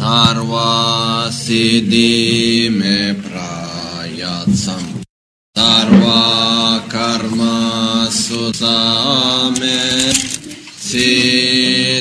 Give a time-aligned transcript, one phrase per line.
[0.00, 5.04] Sarva Siddhi Me Prayatsam
[5.54, 9.82] Sarva Karma Susame
[10.88, 12.00] Sitam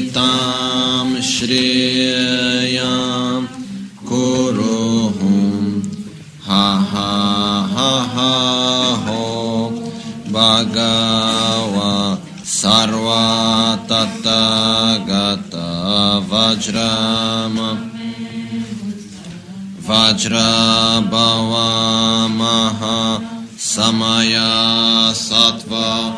[1.31, 2.71] Shriyam
[4.07, 5.83] Kuruhum.
[6.47, 7.11] Ha Ha
[7.75, 8.33] Ha Ha
[9.07, 9.23] Ho.
[10.31, 11.93] Bhagava
[12.45, 13.23] Sarva
[13.89, 15.67] Tattagata
[16.29, 17.88] Vajrama
[22.29, 23.01] Maha
[23.57, 26.15] Samaya Sattva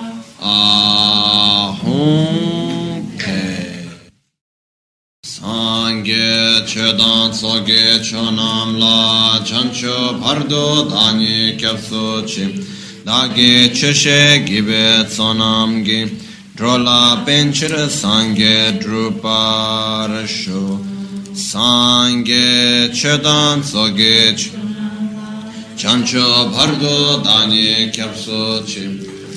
[3.18, 3.88] Ke
[5.24, 12.28] Sangye Chedan Soge Chonam La Chancho Bhardo Dani Kyapso
[13.06, 16.00] Dagi Cheshe Gibe Tsonam Gi
[16.58, 20.62] Drola Benchir Sangye Druparasho
[21.52, 24.34] Sangye Chedan Soge
[25.76, 28.88] Chancho Bhardo Dani Kyapso Chi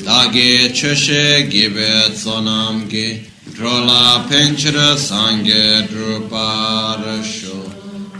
[0.04, 7.58] Dagi Cheshe Gibe Tsonam Gi Drola Penchira Sangye Druparasho.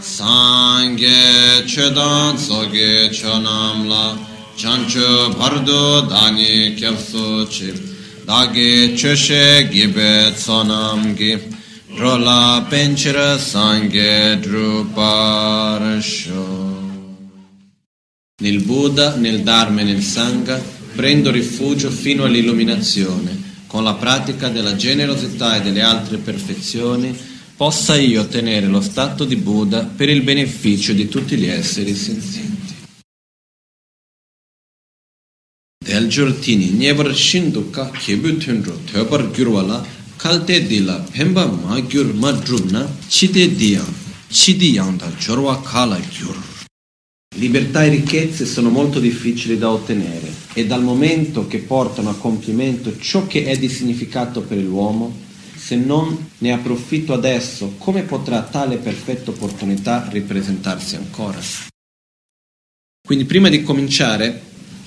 [0.01, 4.13] Sangye Chedan Soge Chonam La
[4.57, 7.71] Chancho Bhardo Dani Kyapso Chi
[8.25, 11.54] Dagi Cheshe Gibe Tsonam Gi
[11.95, 15.13] Drola Penchira Sangye Druparasho
[18.41, 20.61] Nel Buddha, nel Dharma e nel Sangha
[20.93, 27.17] prendo rifugio fino all'illuminazione con la pratica della generosità e delle altre perfezioni,
[27.55, 32.73] possa io ottenere lo stato di Buddha per il beneficio di tutti gli esseri senzienti.
[35.85, 39.29] Deljor tini nyebar shinduka kebu tundro töbar
[40.25, 43.93] kalte dila pemba ma gyur ma drubna chide diyan
[44.27, 46.35] chidi yanda jorwa kala gyur.
[47.35, 52.97] Libertà e ricchezze sono molto difficili da ottenere e dal momento che portano a compimento
[52.97, 55.15] ciò che è di significato per l'uomo,
[55.55, 61.39] se non ne approfitto adesso, come potrà tale perfetta opportunità ripresentarsi ancora?
[63.07, 64.41] Quindi prima di cominciare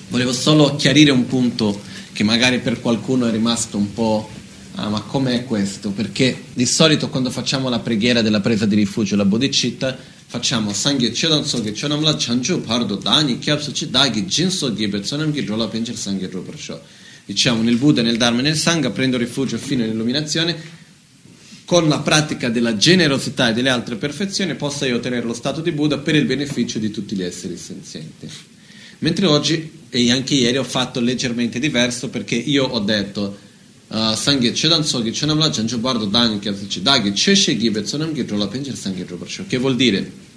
[0.09, 1.79] volevo solo chiarire un punto
[2.11, 4.38] che magari per qualcuno è rimasto un po'
[4.75, 5.91] ah ma com'è questo?
[5.91, 11.11] Perché di solito quando facciamo la preghiera della presa di rifugio, la bodhicitta, facciamo sangye
[11.11, 16.79] chedan soge chonamla chanchu pardo dani kyapsuchi dagi jinso gibe tsonamki drola pencher sangye droparsho
[17.29, 20.77] diciamo nel Buddha, nel Dharma e nel Sangha prendo rifugio fino all'illuminazione.
[21.63, 25.71] Con la pratica della generosità e delle altre perfezioni possa io ottenere lo stato di
[25.71, 28.27] Buddha per il beneficio di tutti gli esseri senzienti.
[28.99, 33.37] Mentre oggi e anche ieri ho fatto leggermente diverso perché io ho detto
[33.89, 39.05] sangye chedan soge chonamla chanchu pardo dani kyapsuchi dagi cheshe gibe tsonamki drola pencher sangye
[39.05, 40.27] droparsho che vuol dire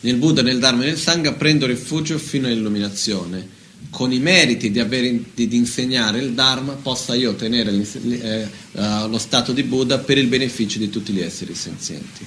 [0.00, 3.56] nel Buddha, nel Dharma e nel Sangha prendo rifugio fino all'illuminazione.
[3.90, 9.08] Con i meriti di, aver, di, di insegnare il Dharma possa io ottenere eh, uh,
[9.08, 12.26] lo stato di Buddha per il beneficio di tutti gli esseri senzienti.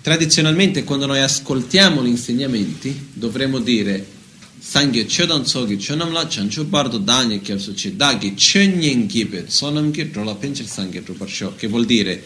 [0.00, 4.16] Tradizionalmente quando noi ascoltiamo gli insegnamenti dovremmo dire
[4.60, 9.48] Sangye Chodan Sogi Chonamla Chanchu Bardo Danya Kyapsuchi Dagi Chönyen Gibet.
[9.48, 12.22] Sonamki Drola Pencher Sangye Druparsho che vuol dire?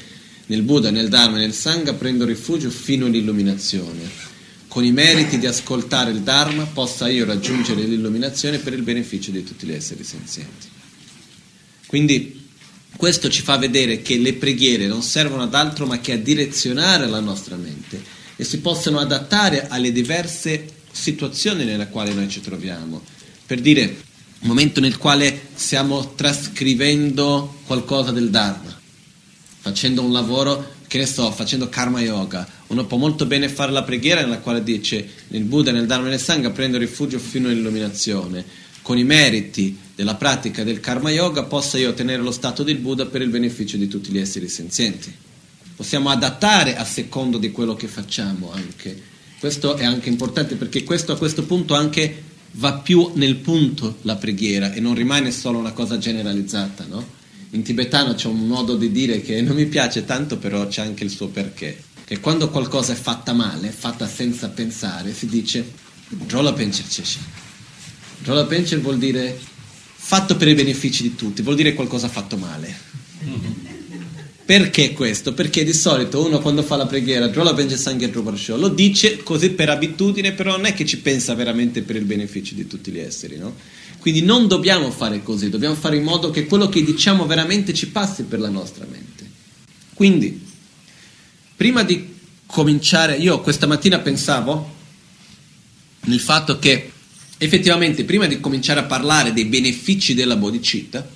[0.47, 4.31] Nel Buddha, nel Dharma e nel Sangha prendo rifugio fino all'illuminazione.
[4.67, 9.45] Con i meriti di ascoltare il Dharma possa io raggiungere l'illuminazione per il beneficio di
[9.45, 10.69] tutti gli esseri senzienti.
[11.87, 12.49] Quindi
[12.97, 17.07] questo ci fa vedere che le preghiere non servono ad altro ma che a direzionare
[17.07, 18.03] la nostra mente
[18.37, 23.03] e si possono adattare alle diverse situazioni nelle quali noi ci troviamo.
[23.45, 23.83] Per dire,
[24.41, 28.79] un momento nel quale stiamo trascrivendo qualcosa del Dharma,
[29.61, 33.83] facendo un lavoro, che ne sto, facendo karma yoga, uno può molto bene fare la
[33.83, 38.45] preghiera nella quale dice nel Buddha, nel Dharma e nel Sangha prendo rifugio fino all'illuminazione.
[38.83, 43.07] Con i meriti della pratica del karma yoga possa io ottenere lo stato del Buddha
[43.07, 45.15] per il beneficio di tutti gli esseri senzienti.
[45.77, 49.12] Possiamo adattare a secondo di quello che facciamo anche.
[49.43, 52.23] Questo è anche importante perché questo a questo punto anche
[52.53, 57.05] va più nel punto la preghiera e non rimane solo una cosa generalizzata, no?
[57.51, 61.03] In tibetano c'è un modo di dire che non mi piace tanto, però c'è anche
[61.03, 65.73] il suo perché che quando qualcosa è fatta male, fatta senza pensare, si dice
[66.07, 67.19] Drola Pencher Cesce.
[68.19, 69.37] Drola Pencher vuol dire
[69.93, 72.92] fatto per i benefici di tutti, vuol dire qualcosa fatto male.
[74.45, 75.35] Perché questo?
[75.35, 80.67] Perché di solito uno quando fa la preghiera lo dice così per abitudine, però non
[80.67, 83.55] è che ci pensa veramente per il beneficio di tutti gli esseri, no?
[83.99, 87.89] Quindi non dobbiamo fare così, dobbiamo fare in modo che quello che diciamo veramente ci
[87.89, 89.31] passi per la nostra mente.
[89.95, 90.45] Quindi,
[91.55, 92.13] prima di
[92.45, 94.75] cominciare, io questa mattina pensavo
[96.07, 96.91] nel fatto che
[97.39, 101.09] effettivamente prima di cominciare a parlare dei benefici della bodhicitta,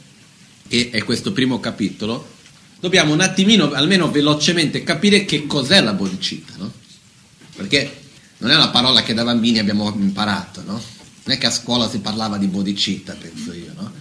[0.68, 2.34] che è questo primo capitolo,
[2.80, 6.72] dobbiamo un attimino, almeno velocemente, capire che cos'è la bodhicitta, no?
[7.54, 8.04] Perché
[8.38, 10.72] non è una parola che da bambini abbiamo imparato, no?
[10.72, 13.92] Non è che a scuola si parlava di bodhicitta, penso io, no?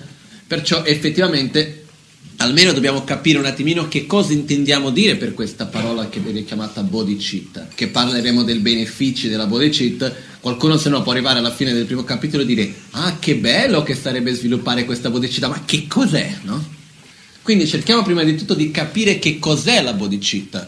[0.48, 1.86] Perciò effettivamente
[2.38, 6.84] almeno dobbiamo capire un attimino che cosa intendiamo dire per questa parola che viene chiamata
[6.84, 11.86] bodhicitta, che parleremo del beneficio della bodhicitta, qualcuno se no può arrivare alla fine del
[11.86, 16.40] primo capitolo e dire ah che bello che sarebbe sviluppare questa bodhicitta, ma che cos'è,
[16.44, 16.75] no?
[17.46, 20.68] Quindi cerchiamo prima di tutto di capire che cos'è la bodhicitta.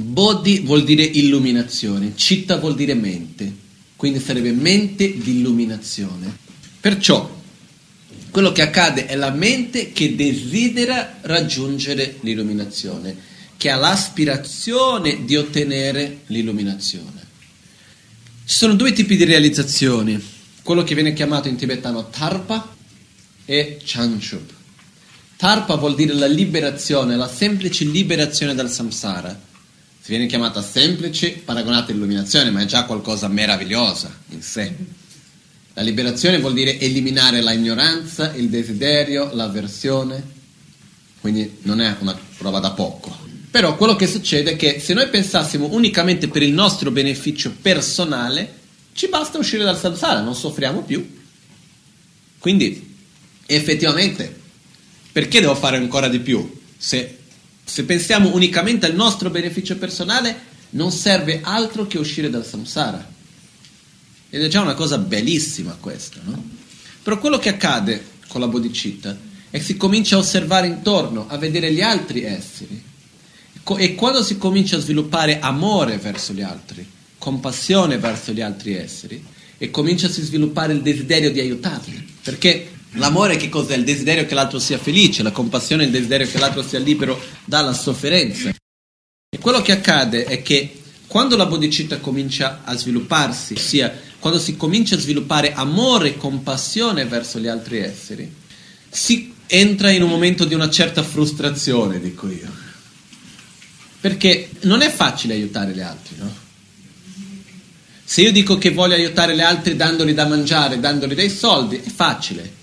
[0.00, 3.54] Bodhi vuol dire illuminazione, citta vuol dire mente,
[3.94, 6.38] quindi sarebbe mente di illuminazione.
[6.80, 7.30] Perciò
[8.30, 13.14] quello che accade è la mente che desidera raggiungere l'illuminazione,
[13.58, 17.26] che ha l'aspirazione di ottenere l'illuminazione.
[18.46, 20.18] Ci sono due tipi di realizzazioni,
[20.62, 22.74] quello che viene chiamato in tibetano tarpa
[23.44, 24.62] e chanchup.
[25.44, 29.38] Tarpa vuol dire la liberazione, la semplice liberazione dal samsara.
[30.00, 34.74] Si viene chiamata semplice, paragonata all'illuminazione, ma è già qualcosa meravigliosa in sé.
[35.74, 40.22] La liberazione vuol dire eliminare la ignoranza, il desiderio, l'avversione,
[41.20, 43.14] quindi non è una prova da poco.
[43.50, 48.50] Però quello che succede è che se noi pensassimo unicamente per il nostro beneficio personale,
[48.94, 51.06] ci basta uscire dal samsara, non soffriamo più.
[52.38, 52.96] Quindi,
[53.44, 54.40] effettivamente,
[55.14, 56.60] perché devo fare ancora di più?
[56.76, 57.18] Se,
[57.64, 60.36] se pensiamo unicamente al nostro beneficio personale,
[60.70, 63.12] non serve altro che uscire dal samsara.
[64.28, 66.44] Ed è già una cosa bellissima questa, no?
[67.00, 69.16] Però quello che accade con la bodhicitta
[69.50, 72.82] è che si comincia a osservare intorno, a vedere gli altri esseri.
[73.78, 76.84] E quando si comincia a sviluppare amore verso gli altri,
[77.18, 79.24] compassione verso gli altri esseri,
[79.58, 82.04] e comincia a sviluppare il desiderio di aiutarli.
[82.20, 83.76] Perché l'amore che cos'è?
[83.76, 87.20] Il desiderio che l'altro sia felice, la compassione è il desiderio che l'altro sia libero
[87.44, 88.50] dalla sofferenza.
[88.50, 94.56] E quello che accade è che quando la bodhicitta comincia a svilupparsi, ossia quando si
[94.56, 98.32] comincia a sviluppare amore e compassione verso gli altri esseri,
[98.88, 102.50] si entra in un momento di una certa frustrazione, dico io.
[104.00, 106.42] Perché non è facile aiutare gli altri, no?
[108.06, 111.90] Se io dico che voglio aiutare gli altri dandoli da mangiare, dandoli dei soldi, è
[111.90, 112.62] facile.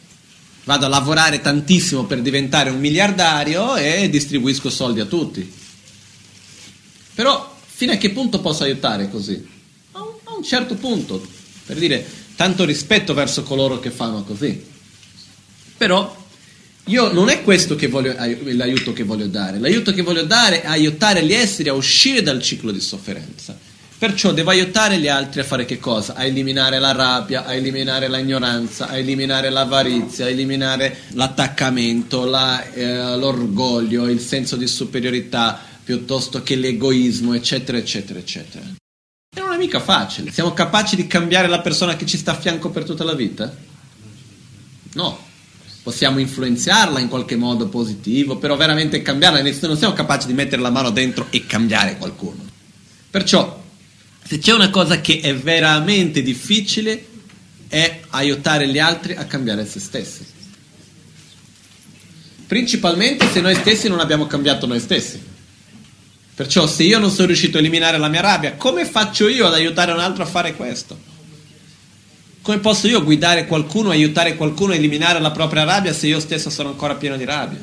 [0.63, 5.51] Vado a lavorare tantissimo per diventare un miliardario e distribuisco soldi a tutti.
[7.15, 9.43] Però fino a che punto posso aiutare così?
[9.93, 10.01] A
[10.35, 11.25] un, certo punto
[11.65, 12.05] per dire
[12.35, 14.63] tanto rispetto verso coloro che fanno così.
[15.77, 16.19] Però
[16.85, 20.67] io non è questo che voglio, l'aiuto che voglio dare, l'aiuto che voglio dare è
[20.67, 23.57] aiutare gli esseri a uscire dal ciclo di sofferenza.
[24.01, 26.15] Perciò devo aiutare gli altri a fare che cosa?
[26.15, 33.15] A eliminare la rabbia, a eliminare l'ignoranza, a eliminare l'avarizia, a eliminare l'attaccamento, la, eh,
[33.15, 38.65] l'orgoglio, il senso di superiorità piuttosto che l'egoismo, eccetera, eccetera, eccetera.
[39.36, 40.31] E non è mica facile.
[40.31, 43.56] Siamo capaci di cambiare la persona che ci sta a fianco per tutta la vita?
[44.94, 45.25] No.
[45.83, 50.71] Possiamo influenzarla in qualche modo positivo, però veramente cambiarla, non siamo capaci di mettere la
[50.71, 52.50] mano dentro e cambiare qualcuno.
[53.12, 53.61] Perciò,
[54.23, 57.05] se c'è una cosa che è veramente difficile,
[57.67, 60.25] è aiutare gli altri a cambiare se stessi.
[62.47, 65.21] Principalmente se noi stessi non abbiamo cambiato noi stessi.
[66.35, 69.53] Perciò se io non sono riuscito a eliminare la mia rabbia, come faccio io ad
[69.53, 70.99] aiutare un altro a fare questo?
[72.41, 76.49] Come posso io guidare qualcuno, aiutare qualcuno a eliminare la propria rabbia se io stesso
[76.49, 77.59] sono ancora pieno di rabbia?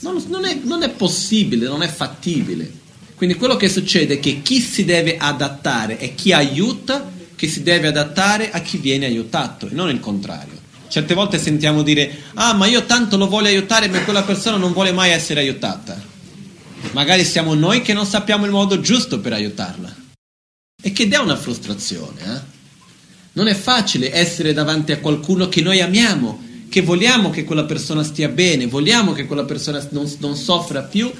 [0.00, 2.70] Non, non, è, non è possibile, non è fattibile.
[3.18, 7.64] Quindi quello che succede è che chi si deve adattare è chi aiuta che si
[7.64, 10.56] deve adattare a chi viene aiutato e non il contrario.
[10.86, 14.72] Certe volte sentiamo dire, ah ma io tanto lo voglio aiutare ma quella persona non
[14.72, 16.00] vuole mai essere aiutata.
[16.92, 19.92] Magari siamo noi che non sappiamo il modo giusto per aiutarla.
[20.80, 22.20] E che dà una frustrazione.
[22.22, 22.40] Eh?
[23.32, 28.04] Non è facile essere davanti a qualcuno che noi amiamo, che vogliamo che quella persona
[28.04, 31.10] stia bene, vogliamo che quella persona non, non soffra più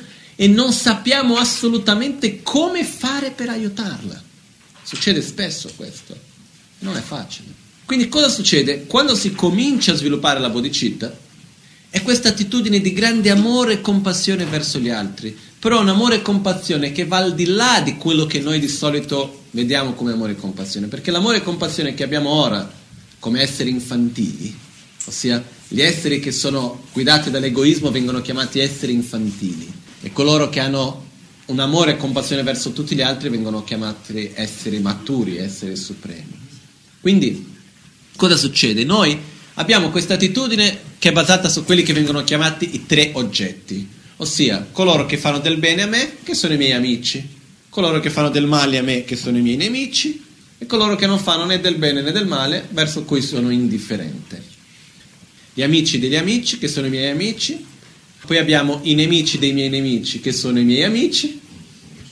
[0.40, 4.22] e non sappiamo assolutamente come fare per aiutarla.
[4.84, 6.16] Succede spesso questo.
[6.78, 7.48] Non è facile.
[7.84, 8.86] Quindi cosa succede?
[8.86, 11.12] Quando si comincia a sviluppare la bodhicitta,
[11.90, 16.22] è questa attitudine di grande amore e compassione verso gli altri, però un amore e
[16.22, 20.32] compassione che va al di là di quello che noi di solito vediamo come amore
[20.32, 22.70] e compassione, perché l'amore e compassione che abbiamo ora
[23.18, 24.56] come esseri infantili,
[25.04, 31.06] ossia gli esseri che sono guidati dall'egoismo vengono chiamati esseri infantili e coloro che hanno
[31.46, 36.38] un amore e compassione verso tutti gli altri vengono chiamati esseri maturi, esseri supremi.
[37.00, 37.54] Quindi,
[38.16, 38.84] cosa succede?
[38.84, 39.18] Noi
[39.54, 44.68] abbiamo questa attitudine che è basata su quelli che vengono chiamati i tre oggetti, ossia
[44.70, 47.36] coloro che fanno del bene a me, che sono i miei amici,
[47.68, 50.24] coloro che fanno del male a me, che sono i miei nemici,
[50.58, 54.42] e coloro che non fanno né del bene né del male, verso cui sono indifferente.
[55.54, 57.64] Gli amici degli amici, che sono i miei amici,
[58.26, 61.40] poi abbiamo i nemici dei miei nemici, che sono i miei amici,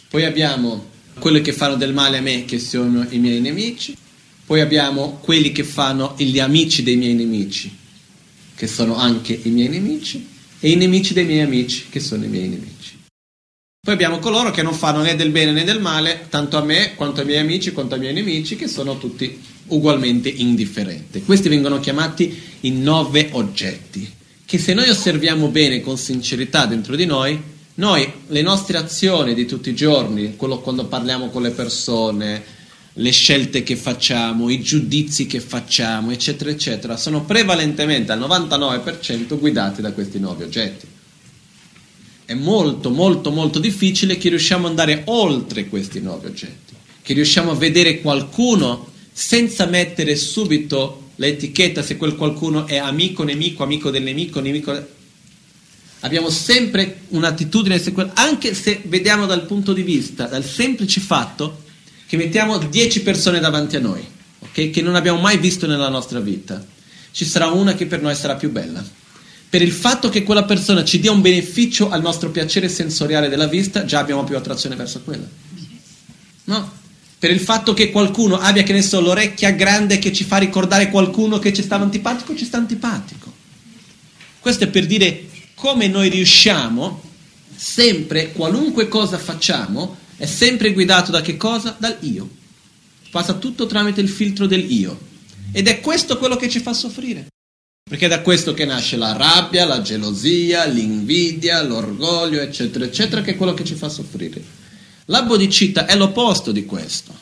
[0.08, 3.96] poi abbiamo quelli che fanno del male a me, che sono i miei nemici,
[4.44, 7.75] poi abbiamo quelli che fanno gli amici dei miei nemici,
[8.54, 10.26] che sono anche i miei nemici,
[10.60, 12.94] e i nemici dei miei amici, che sono i miei nemici.
[13.86, 16.94] Poi abbiamo coloro che non fanno né del bene né del male, tanto a me
[16.96, 21.22] quanto ai miei amici quanto ai miei nemici, che sono tutti ugualmente indifferenti.
[21.22, 24.10] Questi vengono chiamati i nove oggetti,
[24.46, 27.38] che se noi osserviamo bene con sincerità dentro di noi,
[27.74, 32.44] noi le nostre azioni di tutti i giorni, quello quando parliamo con le persone,
[32.92, 39.82] le scelte che facciamo, i giudizi che facciamo, eccetera, eccetera, sono prevalentemente al 99% guidati
[39.82, 40.86] da questi nove oggetti.
[42.24, 47.50] È molto molto molto difficile che riusciamo ad andare oltre questi nove oggetti, che riusciamo
[47.50, 54.02] a vedere qualcuno senza mettere subito l'etichetta se quel qualcuno è amico, nemico, amico del
[54.02, 54.94] nemico, nemico.
[56.00, 57.82] Abbiamo sempre un'attitudine,
[58.14, 61.64] anche se vediamo dal punto di vista, dal semplice fatto
[62.06, 64.04] che mettiamo dieci persone davanti a noi,
[64.38, 64.70] okay?
[64.70, 66.64] che non abbiamo mai visto nella nostra vita,
[67.11, 68.85] ci sarà una che per noi sarà più bella
[69.49, 73.46] per il fatto che quella persona ci dia un beneficio al nostro piacere sensoriale della
[73.46, 75.26] vista, già abbiamo più attrazione verso quella.
[76.44, 76.73] No?
[77.18, 80.90] Per il fatto che qualcuno abbia, che ne so, l'orecchia grande che ci fa ricordare
[80.90, 83.32] qualcuno che ci stava antipatico, ci sta antipatico.
[84.38, 87.02] Questo è per dire come noi riusciamo,
[87.56, 91.75] sempre, qualunque cosa facciamo, è sempre guidato da che cosa?
[91.78, 92.28] Dal io.
[93.11, 94.99] Passa tutto tramite il filtro del io.
[95.52, 97.28] Ed è questo quello che ci fa soffrire.
[97.88, 103.32] Perché è da questo che nasce la rabbia, la gelosia, l'invidia, l'orgoglio, eccetera, eccetera, che
[103.32, 104.42] è quello che ci fa soffrire.
[105.06, 107.14] La bodhicitta è l'opposto di questo.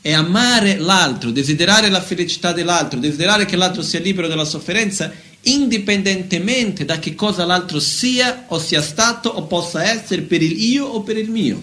[0.00, 6.84] È amare l'altro, desiderare la felicità dell'altro, desiderare che l'altro sia libero dalla sofferenza, indipendentemente
[6.84, 11.02] da che cosa l'altro sia o sia stato o possa essere per il io o
[11.02, 11.62] per il mio.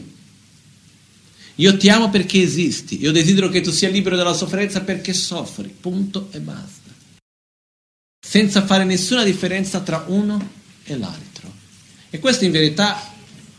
[1.55, 5.73] Io ti amo perché esisti, io desidero che tu sia libero dalla sofferenza perché soffri,
[5.79, 6.87] punto e basta
[8.27, 10.51] senza fare nessuna differenza tra uno
[10.83, 11.49] e l'altro.
[12.09, 13.13] E questa in verità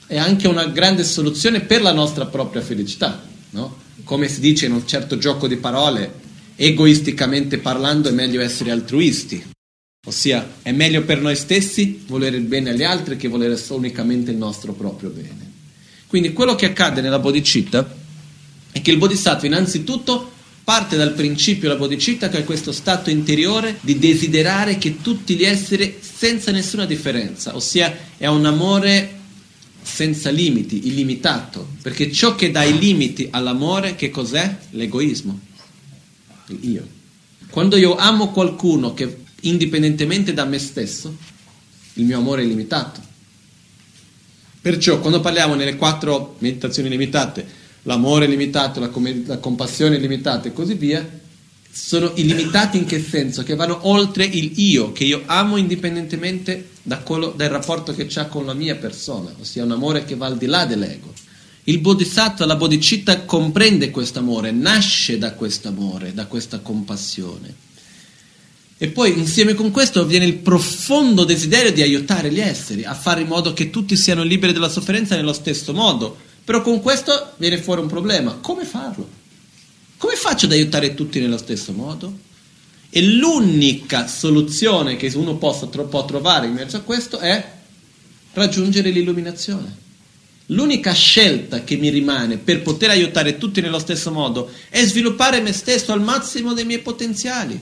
[0.09, 3.77] è anche una grande soluzione per la nostra propria felicità, no?
[4.05, 6.15] Come si dice in un certo gioco di parole,
[6.57, 9.45] egoisticamente parlando è meglio essere altruisti,
[10.07, 14.39] ossia è meglio per noi stessi volere il bene agli altri che volere unicamente il
[14.39, 15.53] nostro proprio bene.
[16.07, 17.95] Quindi quello che accade nella bodhicitta
[18.73, 20.33] è che il bodhisattva innanzitutto
[20.65, 25.45] parte dal principio la bodhicitta che è questo stato interiore di desiderare che tutti gli
[25.45, 29.18] esseri senza nessuna differenza, ossia è un amore
[29.89, 34.57] senza limiti, illimitato, perché ciò che dà i limiti all'amore che cos'è?
[34.71, 35.41] L'egoismo,
[36.61, 36.87] io.
[37.51, 41.17] Quando io amo qualcuno che indipendentemente da me stesso,
[41.95, 43.01] il mio amore è limitato.
[44.61, 47.47] Perciò quando parliamo nelle quattro meditazioni limitate
[47.83, 51.09] l'amore limitato, la, com- la compassione limitata e così via,
[51.71, 53.43] sono illimitati in che senso?
[53.43, 58.47] Che vanno oltre il io, che io amo indipendentemente quello, dal rapporto che c'ha con
[58.47, 61.13] la mia persona, ossia un amore che va al di là dell'ego.
[61.65, 67.55] Il bodhisattva, la bodhicitta comprende questo amore, nasce da questo amore, da questa compassione.
[68.79, 73.21] E poi insieme con questo viene il profondo desiderio di aiutare gli esseri, a fare
[73.21, 77.59] in modo che tutti siano liberi dalla sofferenza nello stesso modo, però con questo viene
[77.59, 78.39] fuori un problema.
[78.41, 79.07] Come farlo?
[79.99, 82.27] Come faccio ad aiutare tutti nello stesso modo?
[82.91, 87.53] E l'unica soluzione che uno possa, può trovare in mezzo a questo è
[88.33, 89.87] raggiungere l'illuminazione.
[90.47, 95.53] L'unica scelta che mi rimane per poter aiutare tutti nello stesso modo è sviluppare me
[95.53, 97.61] stesso al massimo dei miei potenziali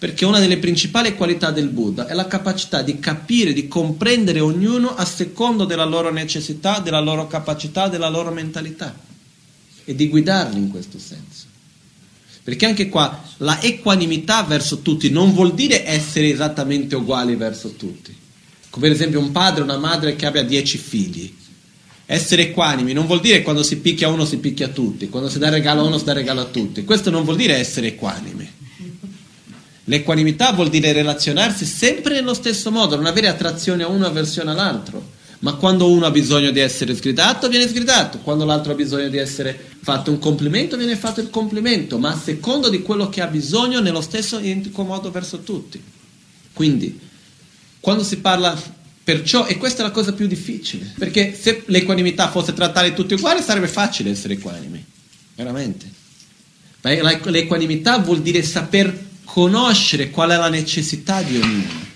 [0.00, 4.94] perché una delle principali qualità del Buddha è la capacità di capire, di comprendere ognuno
[4.94, 8.98] a secondo della loro necessità, della loro capacità, della loro mentalità
[9.84, 11.49] e di guidarli in questo senso.
[12.50, 18.12] Perché anche qua la equanimità verso tutti non vuol dire essere esattamente uguali verso tutti.
[18.70, 21.32] Come per esempio un padre o una madre che abbia dieci figli.
[22.06, 25.48] Essere equanimi non vuol dire quando si picchia uno si picchia tutti, quando si dà
[25.48, 26.82] regalo a uno si dà regalo a tutti.
[26.82, 28.50] Questo non vuol dire essere equanimi.
[29.84, 34.50] L'equanimità vuol dire relazionarsi sempre nello stesso modo, non avere attrazione a uno e avversione
[34.50, 38.18] all'altro, Ma quando uno ha bisogno di essere sgridato, viene sgridato.
[38.18, 42.18] Quando l'altro ha bisogno di essere fatto un complimento, viene fatto il complimento, ma a
[42.18, 45.82] secondo di quello che ha bisogno, nello stesso identico modo verso tutti.
[46.52, 47.00] Quindi,
[47.80, 48.54] quando si parla
[49.02, 53.40] perciò, e questa è la cosa più difficile, perché se l'equanimità fosse trattare tutti uguali,
[53.40, 54.84] sarebbe facile essere equanimi,
[55.34, 55.90] veramente.
[56.82, 61.89] L'equanimità vuol dire saper conoscere qual è la necessità di ognuno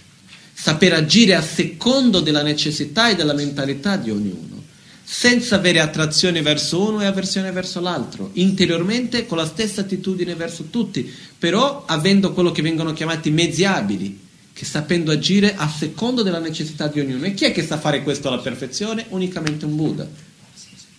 [0.54, 4.62] saper agire a secondo della necessità e della mentalità di ognuno,
[5.02, 10.68] senza avere attrazione verso uno e avversione verso l'altro, interiormente con la stessa attitudine verso
[10.70, 14.22] tutti, però avendo quello che vengono chiamati mezzi abili,
[14.54, 17.26] che sapendo agire a secondo della necessità di ognuno.
[17.26, 19.06] E chi è che sa fare questo alla perfezione?
[19.08, 20.08] Unicamente un Buddha.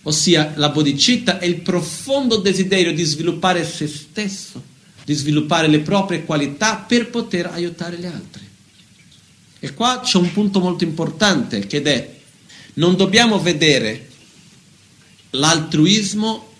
[0.02, 4.62] Ossia, la bodhicitta è il profondo desiderio di sviluppare se stesso,
[5.04, 8.45] di sviluppare le proprie qualità per poter aiutare gli altri.
[9.66, 12.14] E qua c'è un punto molto importante che è
[12.74, 14.06] non dobbiamo vedere
[15.30, 16.52] l'altruismo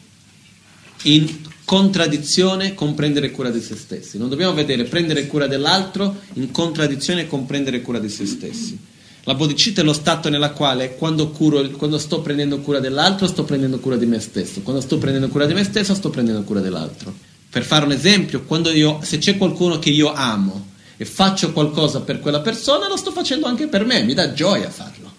[1.03, 1.33] in
[1.65, 4.19] contraddizione con prendere cura di se stessi.
[4.19, 8.77] Non dobbiamo vedere prendere cura dell'altro in contraddizione con prendere cura di se stessi.
[9.23, 13.45] La bodhicitta è lo stato nella quale quando, curo, quando sto prendendo cura dell'altro sto
[13.45, 16.59] prendendo cura di me stesso, quando sto prendendo cura di me stesso sto prendendo cura
[16.59, 17.15] dell'altro.
[17.49, 18.45] Per fare un esempio,
[18.75, 23.11] io, se c'è qualcuno che io amo e faccio qualcosa per quella persona, lo sto
[23.11, 25.13] facendo anche per me, mi dà gioia farlo.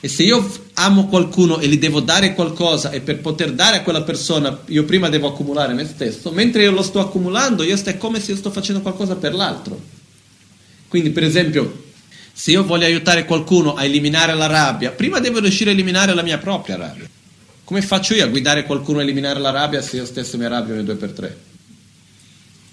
[0.00, 3.82] E se io amo qualcuno e gli devo dare qualcosa e per poter dare a
[3.82, 7.88] quella persona io prima devo accumulare me stesso, mentre io lo sto accumulando, io sto,
[7.88, 9.80] è come se io sto facendo qualcosa per l'altro.
[10.88, 11.84] Quindi, per esempio,
[12.30, 16.22] se io voglio aiutare qualcuno a eliminare la rabbia, prima devo riuscire a eliminare la
[16.22, 17.08] mia propria rabbia.
[17.64, 20.74] Come faccio io a guidare qualcuno a eliminare la rabbia se io stesso mi arrabbio
[20.74, 21.38] nei due per tre?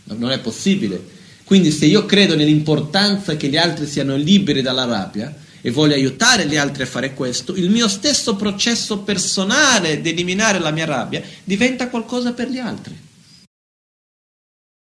[0.03, 1.19] Non è possibile.
[1.51, 6.47] Quindi se io credo nell'importanza che gli altri siano liberi dalla rabbia e voglio aiutare
[6.47, 11.21] gli altri a fare questo, il mio stesso processo personale di eliminare la mia rabbia
[11.43, 12.97] diventa qualcosa per gli altri.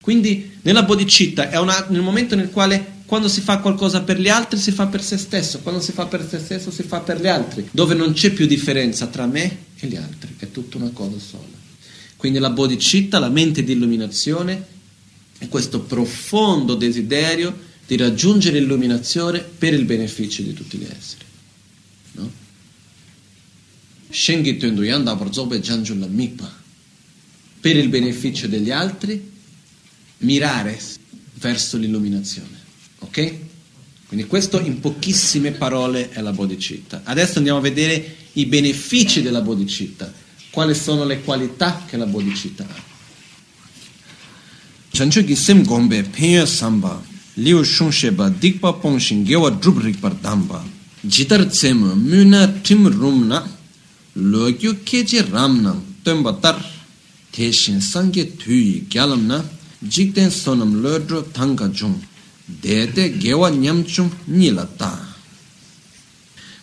[0.01, 4.27] Quindi nella bodhicitta è una, nel momento nel quale quando si fa qualcosa per gli
[4.27, 7.21] altri si fa per se stesso, quando si fa per se stesso si fa per
[7.21, 10.89] gli altri, dove non c'è più differenza tra me e gli altri, è tutta una
[10.91, 11.55] cosa sola.
[12.15, 14.75] Quindi la bodhicitta, la mente di illuminazione,
[15.49, 21.25] questo profondo desiderio di raggiungere l'illuminazione per il beneficio di tutti gli esseri.
[22.13, 22.31] No?
[27.59, 29.31] Per il beneficio degli altri,
[30.19, 30.79] mirare
[31.35, 32.65] verso l'illuminazione.
[32.99, 33.35] Ok?
[34.07, 37.01] Quindi questo in pochissime parole è la bodhicitta.
[37.03, 40.11] Adesso andiamo a vedere i benefici della bodhicitta,
[40.49, 42.95] quali sono le qualità che la bodhicitta ha.
[44.97, 46.93] Chancho ki sem gombe penya samba
[47.43, 50.59] liu shung sheba dikpa pongshin gewa drup rikpar damba
[51.13, 51.79] jitar tsem
[52.09, 53.39] muna tim rumna
[54.31, 56.57] lo kyu keje ramna temba tar
[57.31, 59.37] teshin sangye tuyi gyalamna
[59.93, 61.97] jikten sonam lodro tanga jung
[62.63, 64.91] dede gewa nyamchum nila ta.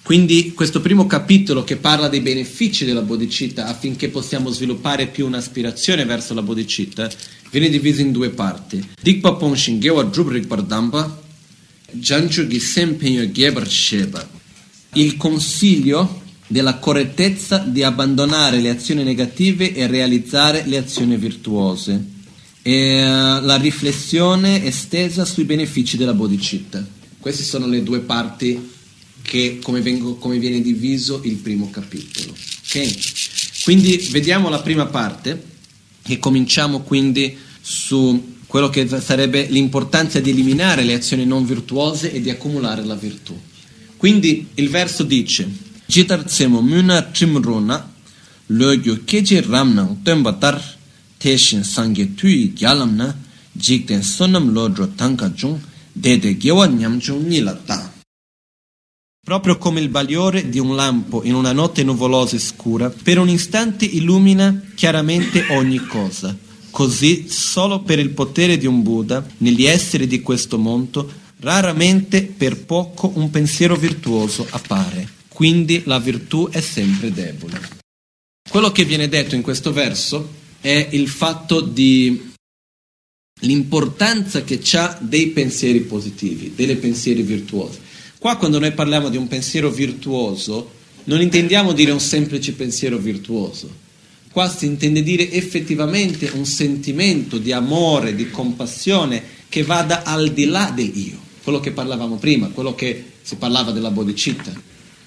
[0.03, 6.05] Quindi questo primo capitolo che parla dei benefici della bodhicitta affinché possiamo sviluppare più un'aspirazione
[6.05, 7.09] verso la bodhicitta
[7.55, 8.85] viene diviso in due parti.
[9.01, 11.23] Dikpa Ponshin Gewa Drubrik Pardamba,
[11.93, 14.29] Janchu Gisempenyo Gebar Sheba.
[14.95, 22.13] Il consiglio della correttezza di abbandonare le azioni negative e realizzare le azioni virtuose.
[22.61, 26.85] E eh, la riflessione estesa sui benefici della bodhicitta.
[27.21, 28.73] Queste sono le due parti
[29.23, 32.35] che come, vengo, come viene diviso il primo capitolo.
[32.67, 32.93] Okay?
[33.63, 35.53] Quindi vediamo la prima parte
[36.07, 42.21] e cominciamo quindi su quello che sarebbe l'importanza di eliminare le azioni non virtuose e
[42.21, 43.35] di accumulare la virtù.
[43.97, 45.51] Quindi il verso dice
[45.87, 47.91] Jitar tsemo muna trimrona
[48.49, 50.61] logyo keje ramnang tembatar
[51.17, 53.17] teshin sangye tui gyalamna
[53.53, 55.59] jikten sonam lodro tanka jung
[55.93, 57.93] dede gewa nyamchung nila ta.
[59.25, 63.31] Proprio come il bagliore di un lampo in una notte nuvolosa e scura, per un
[63.31, 66.37] istante illumina chiaramente ogni cosa.
[66.75, 72.65] Così, solo per il potere di un Buddha, negli esseri di questo mondo, raramente per
[72.65, 75.09] poco un pensiero virtuoso appare.
[75.29, 77.61] Quindi la virtù è sempre debole.
[78.51, 80.29] Quello che viene detto in questo verso
[80.61, 82.33] è il fatto di
[83.43, 87.79] l'importanza che ha dei pensieri positivi, dei pensieri virtuosi.
[88.19, 90.73] Qua quando noi parliamo di un pensiero virtuoso,
[91.05, 93.84] non intendiamo dire un semplice pensiero virtuoso.
[94.35, 100.47] Qua si intende dire effettivamente un sentimento di amore, di compassione che vada al di
[100.47, 104.53] là del io, quello che parlavamo prima, quello che si parlava della bodhicitta.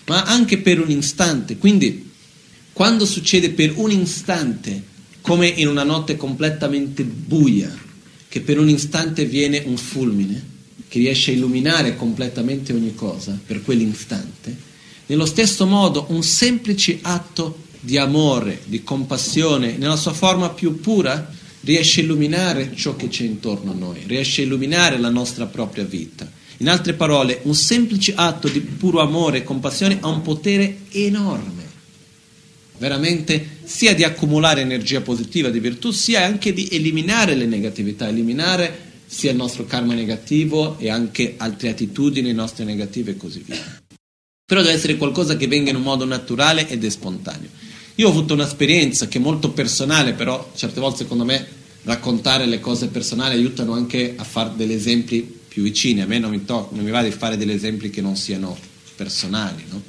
[0.05, 1.57] ma anche per un istante.
[1.57, 2.09] Quindi,
[2.71, 4.81] quando succede per un istante,
[5.19, 7.77] come in una notte completamente buia,
[8.29, 10.41] che per un istante viene un fulmine,
[10.87, 14.55] che riesce a illuminare completamente ogni cosa per quell'istante,
[15.07, 21.31] nello stesso modo un semplice atto di amore, di compassione, nella sua forma più pura,
[21.61, 25.83] riesce a illuminare ciò che c'è intorno a noi, riesce a illuminare la nostra propria
[25.83, 26.29] vita.
[26.57, 31.65] In altre parole, un semplice atto di puro amore e compassione ha un potere enorme,
[32.77, 38.85] veramente sia di accumulare energia positiva di virtù, sia anche di eliminare le negatività, eliminare
[39.05, 43.81] sia il nostro karma negativo e anche altre attitudini nostre negative e così via.
[44.45, 47.49] Però deve essere qualcosa che venga in un modo naturale ed è spontaneo.
[47.99, 51.45] Io ho avuto un'esperienza che è molto personale, però certe volte secondo me
[51.83, 56.01] raccontare le cose personali aiutano anche a fare degli esempi più vicini.
[56.01, 58.55] A me non mi, to- non mi va di fare degli esempi che non siano
[58.95, 59.63] personali.
[59.69, 59.81] No?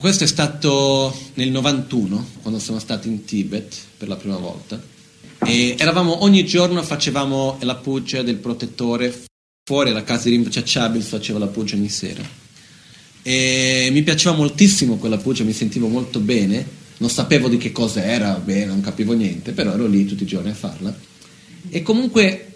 [0.00, 4.80] Questo è stato nel 91, quando siamo stati in Tibet per la prima volta.
[5.44, 9.24] E eravamo ogni giorno, facevamo la puja del protettore
[9.64, 12.44] fuori alla casa di Rinpoche Chabil, faceva la puja ogni sera
[13.28, 16.64] e mi piaceva moltissimo quella puja, mi sentivo molto bene,
[16.98, 20.26] non sapevo di che cosa era, beh, non capivo niente, però ero lì tutti i
[20.26, 20.96] giorni a farla.
[21.68, 22.52] E comunque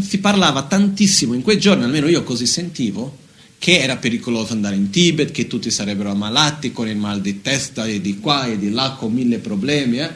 [0.00, 3.18] si parlava tantissimo in quei giorni, almeno io così sentivo,
[3.58, 7.86] che era pericoloso andare in Tibet, che tutti sarebbero ammalati con il mal di testa
[7.86, 10.00] e di qua e di là con mille problemi.
[10.00, 10.10] Eh?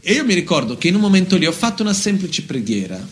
[0.00, 3.04] E io mi ricordo che in un momento lì ho fatto una semplice preghiera,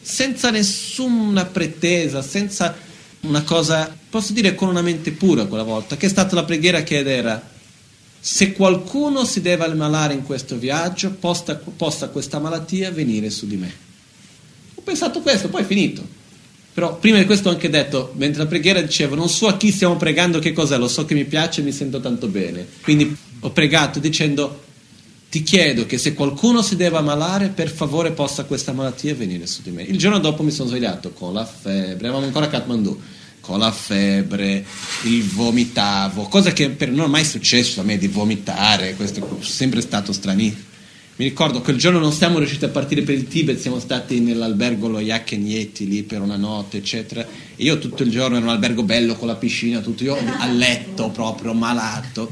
[0.00, 2.76] senza nessuna pretesa, senza
[3.20, 6.82] una cosa, posso dire con una mente pura quella volta, che è stata la preghiera
[6.82, 7.56] che era
[8.30, 13.56] se qualcuno si deve ammalare in questo viaggio, possa, possa questa malattia venire su di
[13.56, 13.72] me.
[14.74, 16.06] Ho pensato questo, poi è finito.
[16.74, 19.72] Però prima di questo ho anche detto, mentre la preghiera dicevo, non so a chi
[19.72, 22.66] stiamo pregando che cos'è, lo so che mi piace e mi sento tanto bene.
[22.82, 24.62] Quindi ho pregato dicendo,
[25.30, 29.62] ti chiedo che se qualcuno si deve ammalare, per favore possa questa malattia venire su
[29.62, 29.84] di me.
[29.84, 33.00] Il giorno dopo mi sono svegliato con la febbre, eravamo ancora a Kathmandu,
[33.48, 34.62] con la febbre,
[35.04, 39.42] il vomitavo, cosa che per non è mai successo a me di vomitare, questo è
[39.42, 40.66] sempre stato stranissimo.
[41.16, 44.86] Mi ricordo quel giorno non siamo riusciti a partire per il Tibet, siamo stati nell'albergo
[44.86, 47.22] lo Yaken Yeti lì per una notte, eccetera.
[47.22, 50.46] E io tutto il giorno in un albergo bello con la piscina, tutto io a
[50.46, 52.30] letto proprio malato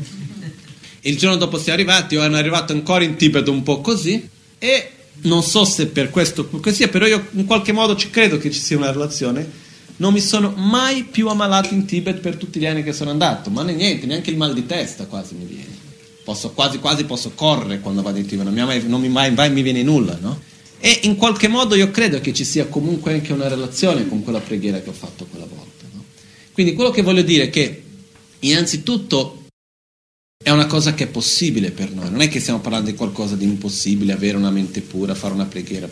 [1.01, 4.91] il giorno dopo siamo arrivati, io ero arrivato ancora in Tibet un po' così e
[5.23, 8.61] non so se per questo così, però io in qualche modo ci credo che ci
[8.61, 9.65] sia una relazione.
[9.97, 13.51] Non mi sono mai più ammalato in Tibet per tutti gli anni che sono andato,
[13.51, 15.85] ma niente, neanche il mal di testa quasi mi viene.
[16.25, 19.33] Posso, quasi quasi posso correre quando vado in Tibet, non mi, mai, non mi, mai,
[19.33, 20.41] mai mi viene nulla, no?
[20.79, 24.41] E in qualche modo io credo che ci sia comunque anche una relazione con quella
[24.41, 25.87] preghiera che ho fatto quella volta.
[25.93, 26.05] No?
[26.53, 27.83] Quindi quello che voglio dire è che
[28.41, 29.47] innanzitutto
[30.43, 33.35] è una cosa che è possibile per noi, non è che stiamo parlando di qualcosa
[33.35, 35.89] di impossibile, avere una mente pura, fare una preghiera,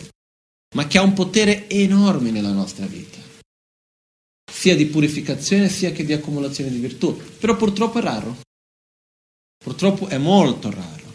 [0.75, 3.17] ma che ha un potere enorme nella nostra vita,
[4.51, 8.37] sia di purificazione sia che di accumulazione di virtù, però purtroppo è raro,
[9.63, 11.13] purtroppo è molto raro.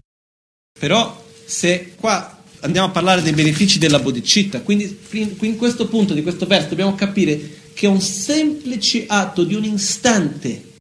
[0.79, 4.99] Però se qua andiamo a parlare dei benefici della bodhicitta, quindi
[5.41, 10.75] in questo punto di questo verso dobbiamo capire che un semplice atto di un istante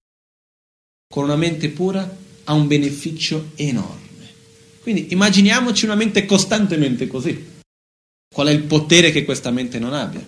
[1.08, 4.08] con una mente pura ha un beneficio enorme.
[4.82, 7.58] Quindi immaginiamoci una mente costantemente così.
[8.34, 10.26] Qual è il potere che questa mente non abbia?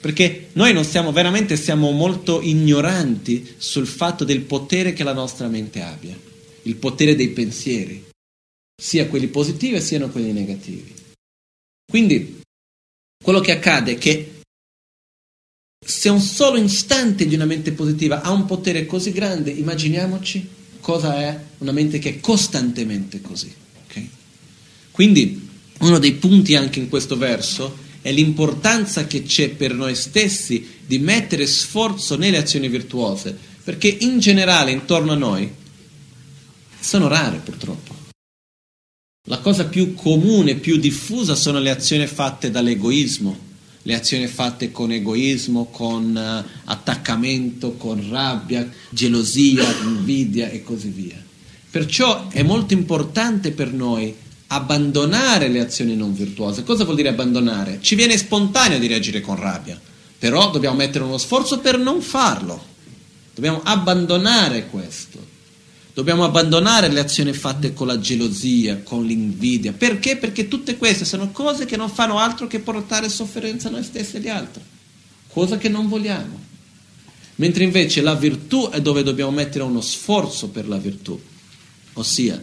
[0.00, 5.46] Perché noi non siamo veramente siamo molto ignoranti sul fatto del potere che la nostra
[5.48, 6.18] mente abbia,
[6.62, 8.08] il potere dei pensieri,
[8.80, 10.94] sia quelli positivi sia quelli negativi.
[11.90, 12.40] Quindi
[13.22, 14.40] quello che accade è che
[15.84, 20.48] se un solo istante di una mente positiva ha un potere così grande, immaginiamoci
[20.80, 23.52] cosa è una mente che è costantemente così.
[23.84, 24.08] Okay?
[24.90, 25.48] Quindi
[25.80, 30.98] uno dei punti anche in questo verso è l'importanza che c'è per noi stessi di
[30.98, 35.50] mettere sforzo nelle azioni virtuose, perché in generale intorno a noi
[36.80, 37.94] sono rare purtroppo.
[39.28, 43.48] La cosa più comune, più diffusa sono le azioni fatte dall'egoismo,
[43.82, 51.22] le azioni fatte con egoismo, con uh, attaccamento, con rabbia, gelosia, invidia e così via.
[51.70, 54.14] Perciò è molto importante per noi
[54.52, 56.64] abbandonare le azioni non virtuose.
[56.64, 57.78] Cosa vuol dire abbandonare?
[57.80, 59.80] Ci viene spontaneo di reagire con rabbia,
[60.18, 62.66] però dobbiamo mettere uno sforzo per non farlo.
[63.34, 65.28] Dobbiamo abbandonare questo.
[65.94, 69.72] Dobbiamo abbandonare le azioni fatte con la gelosia, con l'invidia.
[69.72, 70.16] Perché?
[70.16, 74.16] Perché tutte queste sono cose che non fanno altro che portare sofferenza a noi stessi
[74.16, 74.62] e agli altri.
[75.28, 76.48] Cosa che non vogliamo.
[77.36, 81.18] mentre invece la virtù è dove dobbiamo mettere uno sforzo per la virtù.
[81.94, 82.42] Ossia,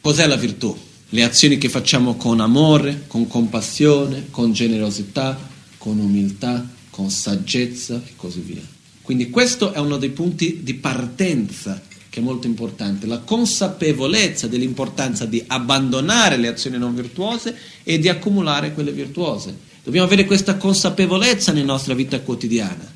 [0.00, 0.76] cos'è la virtù?
[1.10, 5.38] Le azioni che facciamo con amore, con compassione, con generosità,
[5.78, 8.60] con umiltà, con saggezza e così via.
[9.00, 15.24] Quindi questo è uno dei punti di partenza che è molto importante, la consapevolezza dell'importanza
[15.24, 19.56] di abbandonare le azioni non virtuose e di accumulare quelle virtuose.
[19.82, 22.92] Dobbiamo avere questa consapevolezza nella nostra vita quotidiana,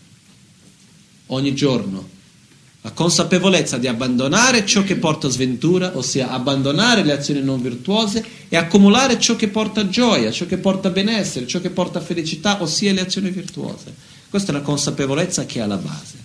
[1.28, 2.20] ogni giorno.
[2.82, 8.56] La consapevolezza di abbandonare ciò che porta sventura, ossia abbandonare le azioni non virtuose e
[8.56, 13.02] accumulare ciò che porta gioia, ciò che porta benessere, ciò che porta felicità, ossia le
[13.02, 13.94] azioni virtuose.
[14.28, 16.22] Questa è la consapevolezza che è alla base.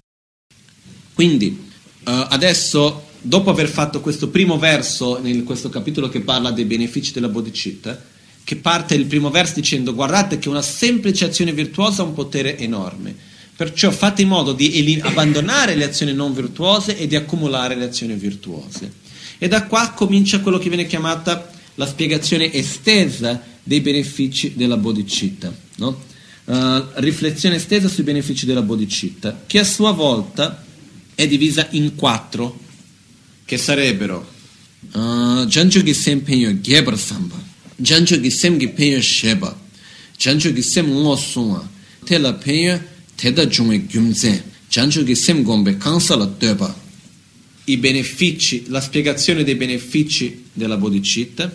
[1.14, 1.66] Quindi,
[2.08, 7.12] Uh, adesso, dopo aver fatto questo primo verso in questo capitolo che parla dei benefici
[7.12, 8.02] della bodhicitta,
[8.46, 12.58] che parte il primo verso dicendo guardate che una semplice azione virtuosa ha un potere
[12.58, 13.14] enorme.
[13.58, 18.14] Perciò fate in modo di abbandonare le azioni non virtuose e di accumulare le azioni
[18.14, 18.94] virtuose.
[19.40, 25.52] E da qua comincia quello che viene chiamata la spiegazione estesa dei benefici della bodhicitta.
[25.78, 26.04] No?
[26.46, 30.64] Uh, riflessione estesa sui benefici della bodhicitta, che a sua volta
[31.16, 32.60] è divisa in quattro,
[33.44, 34.24] che sarebbero
[34.92, 37.32] uh, Jancho Gisem Penyo Gisem
[38.76, 39.02] Penyo
[40.54, 41.68] Gisem
[42.06, 46.72] Tela Penyo Teda Jungwe Gyumzen, Jancho Gisem Gombe Kansala Deba.
[47.64, 51.52] I benefici, la spiegazione dei benefici della bodhicitta,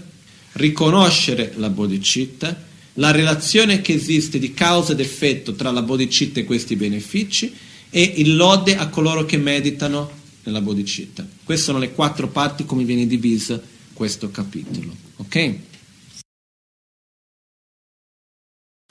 [0.55, 6.45] riconoscere la bodhicitta, la relazione che esiste di causa ed effetto tra la bodhicitta e
[6.45, 7.55] questi benefici
[7.91, 10.11] e il lode a coloro che meditano
[10.43, 11.25] nella bodhicitta.
[11.45, 14.97] Queste sono le quattro parti come viene diviso questo capitolo.
[15.19, 15.55] Ok?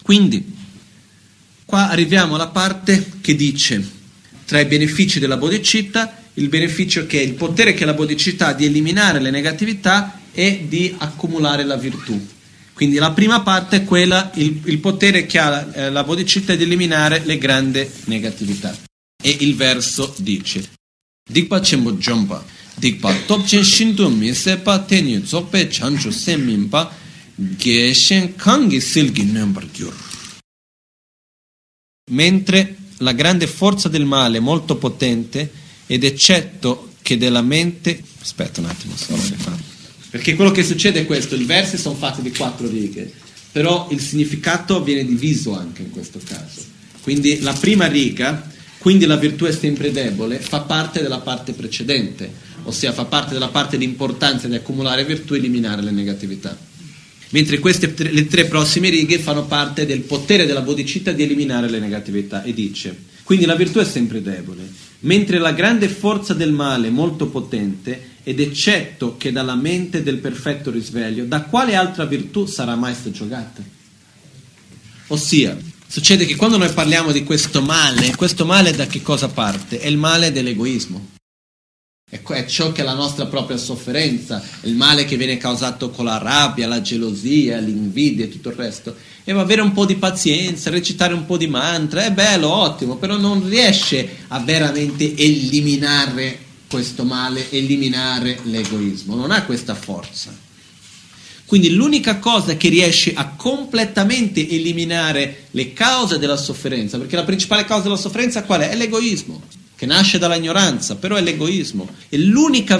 [0.01, 0.59] Quindi,
[1.71, 3.81] qua arriviamo alla parte che dice
[4.43, 8.53] tra i benefici della bodhicitta il beneficio che è il potere che la bodhicitta ha
[8.53, 12.27] di eliminare le negatività e di accumulare la virtù.
[12.73, 16.63] Quindi la prima parte è quella, il, il potere che ha eh, la bodhicitta di
[16.63, 18.75] eliminare le grandi negatività.
[19.23, 20.71] E il verso dice
[21.29, 22.43] Dikpa chenpo jompa
[22.75, 26.91] Dikpa topchen shinto mi sepa teni zokpe chanchu sen minpa
[27.35, 30.10] Geshen kangi silgi number gyur
[32.11, 35.49] Mentre la grande forza del male è molto potente
[35.87, 39.21] ed eccetto che della mente aspetta un attimo solo
[40.11, 43.11] perché quello che succede è questo i versi sono fatti di quattro righe
[43.51, 46.61] però il significato viene diviso anche in questo caso
[47.01, 52.33] quindi la prima riga quindi la virtù è sempre debole, fa parte della parte precedente,
[52.63, 56.57] ossia fa parte della parte di importanza di accumulare virtù e eliminare le negatività.
[57.31, 61.79] Mentre queste le tre prossime righe fanno parte del potere della bodhicitta di eliminare le
[61.79, 66.87] negatività e dice, quindi la virtù è sempre debole, mentre la grande forza del male
[66.87, 72.45] è molto potente ed eccetto che dalla mente del perfetto risveglio, da quale altra virtù
[72.45, 73.63] sarà mai soggiogata?
[75.07, 75.57] Ossia,
[75.91, 79.77] Succede che quando noi parliamo di questo male, questo male da che cosa parte?
[79.77, 81.19] È il male dell'egoismo.
[82.11, 86.17] È ciò che è la nostra propria sofferenza, il male che viene causato con la
[86.17, 88.93] rabbia, la gelosia, l'invidia e tutto il resto.
[89.23, 92.97] E va avere un po' di pazienza, recitare un po' di mantra, è bello, ottimo,
[92.97, 100.35] però non riesce a veramente eliminare questo male, eliminare l'egoismo, non ha questa forza.
[101.45, 107.63] Quindi l'unica cosa che riesce a completamente eliminare le cause della sofferenza, perché la principale
[107.63, 108.69] causa della sofferenza qual è?
[108.69, 109.41] È l'egoismo,
[109.81, 111.89] che nasce dall'ignoranza, però è l'egoismo.
[112.07, 112.79] E l'unica,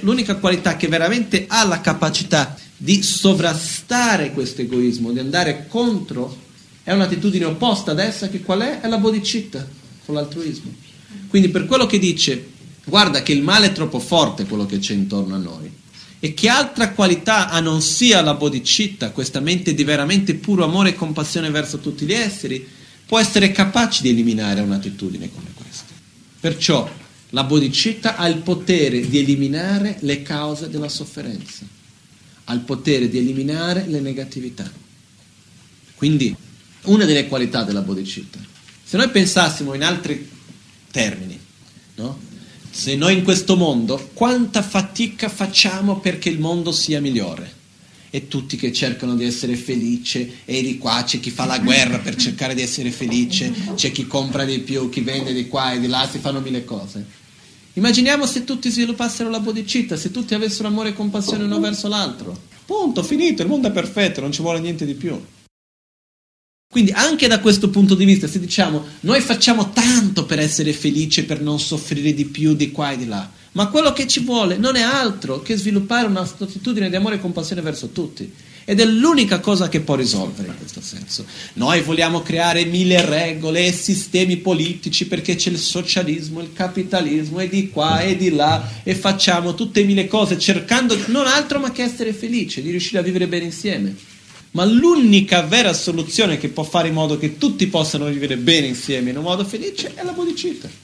[0.00, 6.34] l'unica qualità che veramente ha la capacità di sovrastare questo egoismo, di andare contro,
[6.82, 8.80] è un'attitudine opposta ad essa che qual è?
[8.80, 9.68] È la bodhicitta,
[10.06, 10.72] con l'altruismo.
[11.28, 12.52] Quindi per quello che dice,
[12.86, 15.70] guarda che il male è troppo forte quello che c'è intorno a noi
[16.20, 20.88] e che altra qualità ha non sia la bodhicitta, questa mente di veramente puro amore
[20.88, 22.66] e compassione verso tutti gli esseri,
[23.04, 25.93] può essere capace di eliminare un'attitudine come questa.
[26.44, 26.86] Perciò
[27.30, 31.64] la bodhicitta ha il potere di eliminare le cause della sofferenza,
[32.44, 34.70] ha il potere di eliminare le negatività.
[35.94, 36.36] Quindi,
[36.82, 38.38] una delle qualità della bodhicitta.
[38.84, 40.30] Se noi pensassimo in altri
[40.90, 41.40] termini,
[41.94, 42.20] no?
[42.68, 47.50] se noi in questo mondo, quanta fatica facciamo perché il mondo sia migliore?
[48.14, 51.98] E tutti che cercano di essere felici, e di qua c'è chi fa la guerra
[51.98, 55.80] per cercare di essere felice, c'è chi compra di più, chi vende di qua e
[55.80, 57.04] di là, si fanno mille cose.
[57.72, 62.40] Immaginiamo se tutti sviluppassero la bodhicitta, se tutti avessero amore e compassione uno verso l'altro.
[62.64, 65.20] Punto, finito, il mondo è perfetto, non ci vuole niente di più.
[66.70, 71.24] Quindi anche da questo punto di vista, se diciamo noi facciamo tanto per essere felici,
[71.24, 74.56] per non soffrire di più di qua e di là, ma quello che ci vuole
[74.56, 78.32] non è altro che sviluppare una attitudine di amore e compassione verso tutti.
[78.66, 81.26] Ed è l'unica cosa che può risolvere in questo senso.
[81.54, 87.48] Noi vogliamo creare mille regole e sistemi politici perché c'è il socialismo, il capitalismo e
[87.48, 91.82] di qua e di là e facciamo tutte mille cose cercando non altro ma che
[91.82, 93.94] essere felici, di riuscire a vivere bene insieme.
[94.52, 99.10] Ma l'unica vera soluzione che può fare in modo che tutti possano vivere bene insieme
[99.10, 100.83] in un modo felice è la bodhicitta.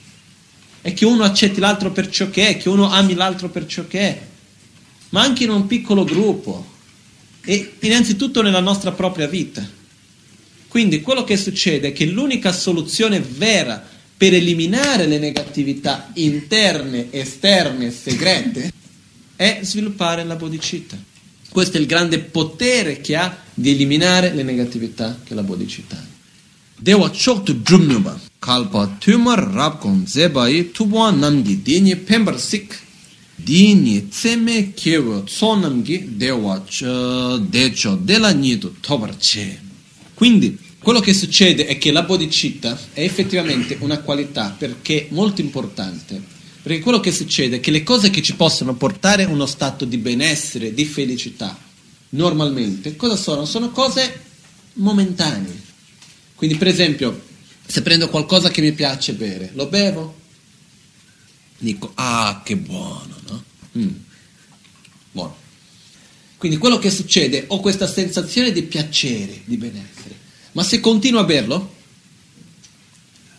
[0.81, 3.85] È che uno accetti l'altro per ciò che è, che uno ami l'altro per ciò
[3.87, 4.21] che è,
[5.09, 6.65] ma anche in un piccolo gruppo
[7.43, 9.67] e innanzitutto nella nostra propria vita.
[10.67, 17.91] Quindi quello che succede è che l'unica soluzione vera per eliminare le negatività interne, esterne,
[17.91, 18.71] segrete
[19.35, 20.97] è sviluppare la bodhicitta.
[21.49, 26.05] Questo è il grande potere che ha di eliminare le negatività che la bodhicitta ha.
[26.77, 32.75] Dewa chok drumnyuba, kalpa tumar rab kon zebai tubwa namgi dinyi pembar sik,
[33.35, 36.59] dinyi tseme kewa tsonamgi dewa
[37.47, 39.59] decho della nido tobar che.
[40.15, 46.39] Quindi, quello che succede è che la bodhicitta è effettivamente una qualità perché molto importante
[46.63, 49.97] perché quello che succede è che le cose che ci possono portare uno stato di
[49.97, 51.55] benessere, di felicità,
[52.09, 53.45] normalmente, cosa sono?
[53.45, 54.19] Sono cose
[54.73, 55.69] momentanee.
[56.35, 57.29] Quindi, per esempio,
[57.71, 60.19] se prendo qualcosa che mi piace bere, lo bevo,
[61.57, 63.43] dico, ah, che buono, no?
[63.77, 63.89] Mm.
[65.11, 65.35] Buono.
[66.37, 70.15] Quindi quello che succede, ho questa sensazione di piacere, di benessere,
[70.51, 71.75] ma se continuo a berlo,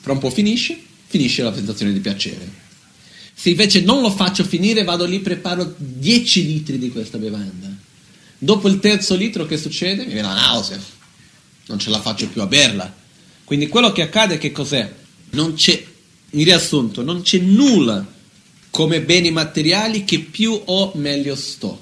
[0.00, 2.60] fra un po' finisce, finisce la sensazione di piacere
[3.34, 7.68] se invece non lo faccio finire, vado lì, preparo 10 litri di questa bevanda.
[8.38, 10.04] Dopo il terzo litro che succede?
[10.04, 10.78] Mi viene la nausea.
[11.66, 13.01] Non ce la faccio più a berla.
[13.52, 14.90] Quindi quello che accade che cos'è?
[15.32, 15.84] Non c'è,
[16.30, 18.02] in riassunto, non c'è nulla
[18.70, 21.78] come beni materiali che più ho meglio sto.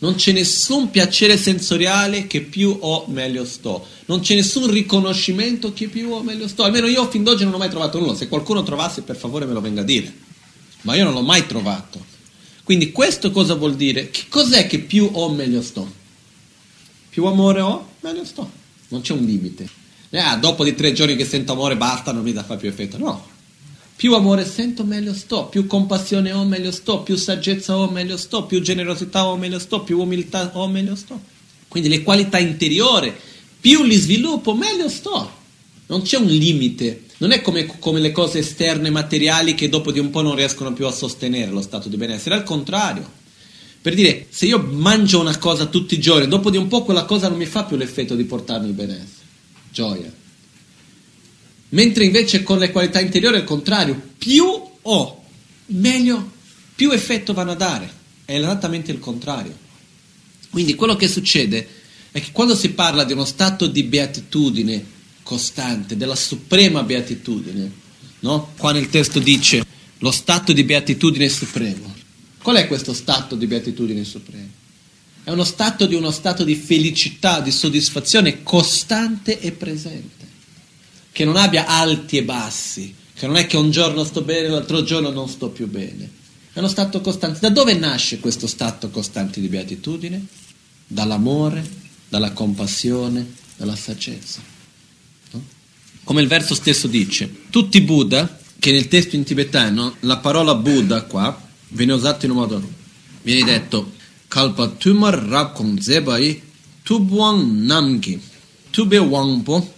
[0.00, 3.86] Non c'è nessun piacere sensoriale che più ho meglio sto.
[4.04, 6.64] Non c'è nessun riconoscimento che più ho meglio sto.
[6.64, 8.14] Almeno io fin d'oggi non ho mai trovato nulla.
[8.14, 10.12] Se qualcuno trovasse, per favore me lo venga a dire
[10.82, 12.04] ma io non l'ho mai trovato.
[12.62, 14.10] Quindi questo cosa vuol dire?
[14.10, 15.90] Che cos'è che più ho meglio sto?
[17.08, 18.50] Più amore ho, meglio sto.
[18.88, 19.85] Non c'è un limite.
[20.10, 22.98] Ah, dopo di tre giorni che sento amore basta, non mi dà più effetto.
[22.98, 23.34] No.
[23.96, 25.46] Più amore sento, meglio sto.
[25.46, 27.00] Più compassione ho, meglio sto.
[27.00, 28.44] Più saggezza ho, meglio sto.
[28.44, 29.82] Più generosità ho, meglio sto.
[29.82, 31.20] Più umiltà ho, meglio sto.
[31.68, 33.12] Quindi le qualità interiori,
[33.60, 35.30] più li sviluppo, meglio sto.
[35.86, 39.98] Non c'è un limite non è come, come, le cose esterne materiali che dopo di
[39.98, 43.10] un po' non riescono più a sostenere lo stato di benessere, al contrario.
[43.80, 47.04] Per dire, se io mangio una cosa tutti i giorni, dopo di un po' quella
[47.04, 49.25] cosa non mi fa più l'effetto di portarmi benessere,
[49.76, 50.10] gioia.
[51.68, 54.46] Mentre invece con le qualità interiori è il contrario, più
[54.80, 55.24] ho,
[55.66, 56.32] meglio,
[56.74, 57.92] più effetto vanno a dare.
[58.24, 59.54] È esattamente il contrario.
[60.48, 61.68] Quindi quello che succede
[62.10, 64.82] è che quando si parla di uno stato di beatitudine,
[65.22, 67.70] costante, della suprema beatitudine.
[68.20, 68.52] No?
[68.56, 69.62] Qua nel testo dice
[69.98, 71.94] lo stato di beatitudine supremo.
[72.40, 74.64] Qual è questo stato di beatitudine supremo?
[75.26, 80.24] È uno stato di uno stato di felicità, di soddisfazione costante e presente,
[81.10, 84.84] che non abbia alti e bassi, che non è che un giorno sto bene, l'altro
[84.84, 86.08] giorno non sto più bene.
[86.52, 87.40] È uno stato costante.
[87.40, 90.24] Da dove nasce questo stato costante di beatitudine?
[90.86, 91.68] Dall'amore,
[92.08, 94.40] dalla compassione, dalla saggezza.
[96.04, 101.02] Come il verso stesso dice, tutti Buddha, che nel testo in tibetano la parola Buddha
[101.02, 101.36] qua
[101.70, 102.70] viene usata in un modo,
[103.22, 103.94] viene detto
[104.28, 106.42] Kalpa tumar rakong zebai
[106.82, 108.20] tubuang namgi.
[108.70, 109.74] Tube wangpo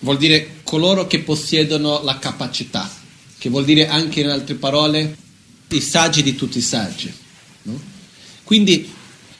[0.00, 2.90] vuol dire coloro che possiedono la capacità,
[3.38, 5.16] che vuol dire anche in altre parole
[5.68, 7.12] i saggi di tutti i saggi.
[7.62, 7.80] No?
[8.42, 8.90] Quindi,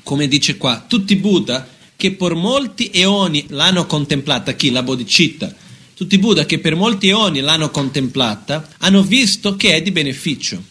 [0.03, 4.71] come dice qua, tutti Buddha che per molti eoni l'hanno contemplata, chi?
[4.71, 5.55] La bodhicitta,
[5.95, 10.63] tutti i Buddha che per molti eoni l'hanno contemplata hanno visto che è di beneficio,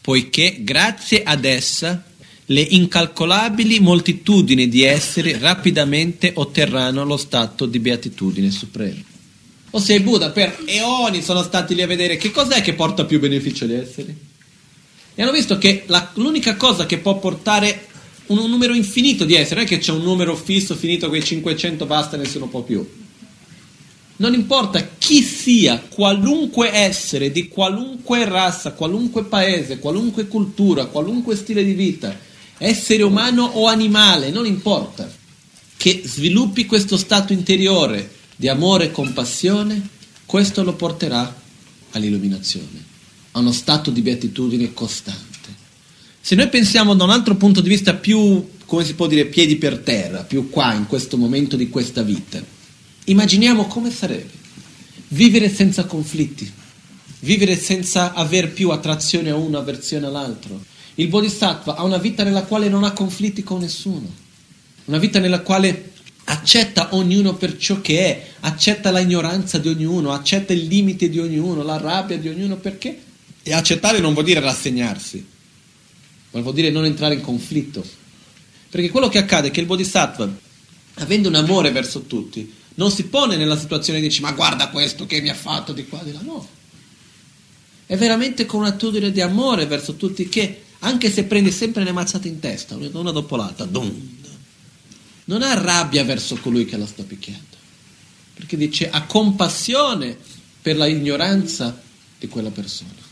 [0.00, 2.04] poiché grazie ad essa
[2.50, 9.02] le incalcolabili moltitudini di esseri rapidamente otterranno lo stato di beatitudine suprema.
[9.70, 13.20] Ossia i Buddha per eoni sono stati lì a vedere che cos'è che porta più
[13.20, 14.16] beneficio agli esseri.
[15.14, 17.86] E hanno visto che la, l'unica cosa che può portare
[18.26, 21.22] un, un numero infinito di esseri, non è che c'è un numero fisso finito, quei
[21.22, 22.86] 500 basta e nessuno può più
[24.18, 31.62] non importa chi sia, qualunque essere, di qualunque razza, qualunque paese, qualunque cultura, qualunque stile
[31.62, 32.16] di vita,
[32.58, 35.10] essere umano o animale, non importa,
[35.76, 39.88] che sviluppi questo stato interiore di amore e compassione,
[40.26, 41.34] questo lo porterà
[41.92, 42.84] all'illuminazione,
[43.32, 45.26] a uno stato di beatitudine costante.
[46.20, 49.56] Se noi pensiamo da un altro punto di vista più, come si può dire, piedi
[49.56, 52.42] per terra, più qua, in questo momento di questa vita,
[53.04, 54.36] immaginiamo come sarebbe
[55.08, 56.50] vivere senza conflitti,
[57.20, 60.62] vivere senza aver più attrazione a uno, avversione all'altro.
[60.98, 64.12] Il Bodhisattva ha una vita nella quale non ha conflitti con nessuno,
[64.86, 65.92] una vita nella quale
[66.24, 71.20] accetta ognuno per ciò che è, accetta la ignoranza di ognuno, accetta il limite di
[71.20, 73.00] ognuno, la rabbia di ognuno, perché?
[73.44, 75.24] E accettare non vuol dire rassegnarsi,
[76.32, 77.86] ma vuol dire non entrare in conflitto.
[78.68, 80.28] Perché quello che accade è che il Bodhisattva,
[80.94, 85.06] avendo un amore verso tutti, non si pone nella situazione di dire ma guarda questo
[85.06, 86.46] che mi ha fatto di qua di là, no.
[87.86, 92.28] È veramente con un'attitudine di amore verso tutti che, anche se prendi sempre le mazzate
[92.28, 94.16] in testa, una dopo l'altra, dum,
[95.24, 97.56] non ha rabbia verso colui che la sta picchiando,
[98.34, 100.16] perché dice ha compassione
[100.60, 101.80] per la ignoranza
[102.18, 103.06] di quella persona.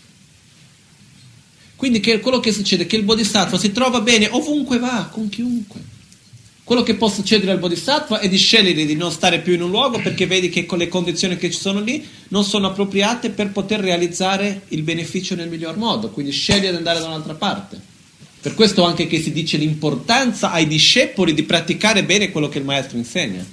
[1.77, 5.29] Quindi che, quello che succede è che il Bodhisattva si trova bene ovunque va, con
[5.29, 5.86] chiunque.
[6.67, 9.71] Quello che può succedere al Bodhisattva è di scegliere di non stare più in un
[9.71, 13.53] luogo perché vedi che con le condizioni che ci sono lì non sono appropriate per
[13.53, 17.81] poter realizzare il beneficio nel miglior modo, quindi sceglie di andare da un'altra parte.
[18.41, 22.65] Per questo anche che si dice l'importanza ai discepoli di praticare bene quello che il
[22.65, 23.47] maestro insegna.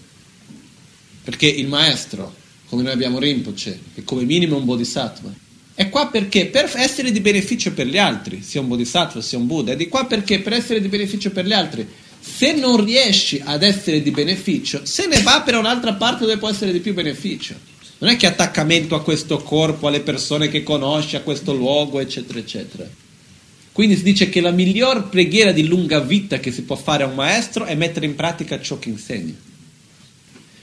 [1.23, 2.33] Perché il maestro,
[2.67, 5.31] come noi abbiamo Rinpoche, è come minimo un bodhisattva,
[5.75, 6.47] è qua perché?
[6.47, 9.87] Per essere di beneficio per gli altri, sia un bodhisattva sia un Buddha, è di
[9.87, 10.39] qua perché?
[10.39, 11.87] Per essere di beneficio per gli altri.
[12.25, 16.49] Se non riesci ad essere di beneficio, se ne va per un'altra parte dove può
[16.49, 17.53] essere di più beneficio.
[17.97, 22.39] Non è che attaccamento a questo corpo, alle persone che conosci, a questo luogo, eccetera,
[22.39, 22.87] eccetera.
[23.73, 27.07] Quindi si dice che la miglior preghiera di lunga vita che si può fare a
[27.07, 29.33] un maestro è mettere in pratica ciò che insegna.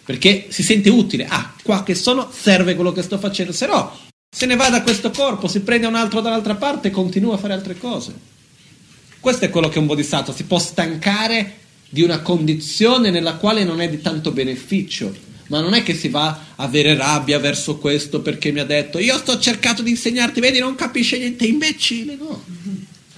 [0.04, 4.08] Perché si sente utile, ah, qua che sono serve quello che sto facendo, se no
[4.32, 7.38] se ne va da questo corpo, si prende un altro dall'altra parte e continua a
[7.38, 8.29] fare altre cose.
[9.20, 11.56] Questo è quello che un bodhisattva si può stancare
[11.88, 15.14] di una condizione nella quale non è di tanto beneficio,
[15.48, 18.98] ma non è che si va a avere rabbia verso questo perché mi ha detto
[18.98, 22.42] io sto cercando di insegnarti, vedi, non capisce niente, imbecille, no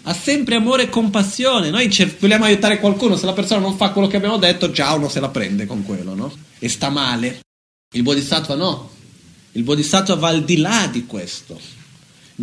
[0.03, 1.71] ha sempre amore e compassione.
[1.71, 1.89] Noi
[2.19, 5.21] vogliamo aiutare qualcuno, se la persona non fa quello che abbiamo detto, già uno se
[5.21, 6.33] la prende con quello, no?
[6.59, 7.41] E sta male.
[7.95, 8.91] Il Bodhisattva no.
[9.53, 11.61] Il Bodhisattva va al di là di questo.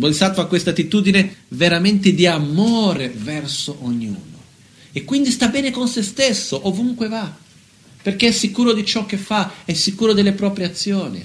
[0.00, 4.38] Bodhisattva ha questa attitudine veramente di amore verso ognuno.
[4.92, 7.36] E quindi sta bene con se stesso, ovunque va.
[8.02, 11.22] Perché è sicuro di ciò che fa, è sicuro delle proprie azioni.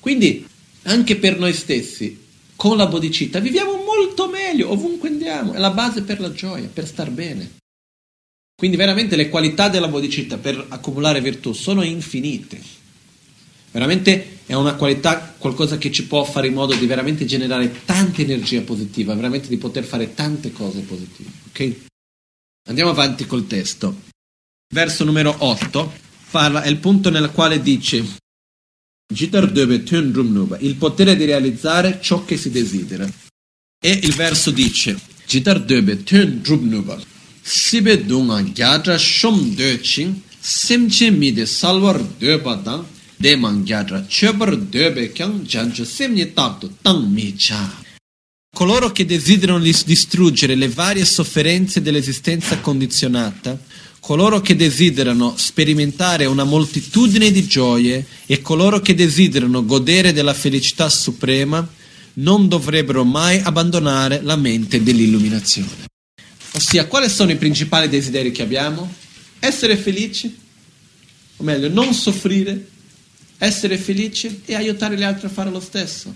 [0.00, 0.44] Quindi,
[0.82, 2.20] anche per noi stessi,
[2.56, 6.86] con la bodhicitta viviamo molto meglio ovunque andiamo, è la base per la gioia, per
[6.86, 7.52] star bene.
[8.56, 12.82] Quindi veramente le qualità della bodhicitta per accumulare virtù sono infinite.
[13.74, 18.20] Veramente è una qualità, qualcosa che ci può fare in modo di veramente generare tanta
[18.22, 21.28] energia positiva, veramente di poter fare tante cose positive.
[21.48, 21.74] Ok?
[22.68, 24.02] Andiamo avanti col testo.
[24.72, 25.92] Verso numero 8
[26.30, 27.96] parla, è il punto nel quale dice
[29.06, 33.10] il potere di realizzare ciò che si desidera.
[33.84, 34.98] E il verso dice,
[37.42, 42.00] sibe dunga gyadra shom dochin, semche mide salvar
[43.18, 46.32] döba dang, deman gyadra chobar döbe kyang janjo semni
[47.08, 47.82] mi cha.
[48.54, 53.58] Coloro che desiderano distruggere le varie sofferenze dell'esistenza condizionata
[54.04, 60.90] coloro che desiderano sperimentare una moltitudine di gioie e coloro che desiderano godere della felicità
[60.90, 61.66] suprema
[62.14, 65.86] non dovrebbero mai abbandonare la mente dell'illuminazione.
[66.52, 68.92] Ossia, quali sono i principali desideri che abbiamo?
[69.38, 70.36] Essere felici,
[71.36, 72.72] o meglio, non soffrire,
[73.44, 76.14] essere felici e aiutare gli altri a fare lo stesso.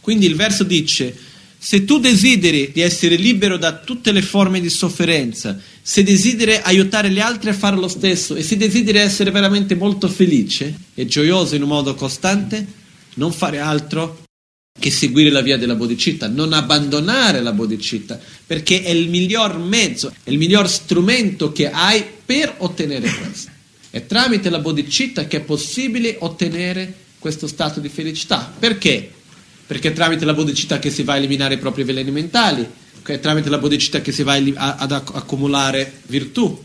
[0.00, 1.14] Quindi il verso dice
[1.58, 7.10] se tu desideri di essere libero da tutte le forme di sofferenza, se desideri aiutare
[7.10, 11.56] gli altri a fare lo stesso e se desideri essere veramente molto felice e gioioso
[11.56, 12.64] in un modo costante,
[13.14, 14.22] non fare altro
[14.78, 20.14] che seguire la via della bodhicitta, non abbandonare la bodhicitta, perché è il miglior mezzo,
[20.22, 23.50] è il miglior strumento che hai per ottenere questo.
[23.90, 28.52] È tramite la bodhicitta che è possibile ottenere questo stato di felicità.
[28.58, 29.10] Perché?
[29.66, 32.66] perché è tramite la bodicità che si va a eliminare i propri veleni mentali,
[33.02, 36.64] è tramite la bodicità che si va ad accumulare virtù.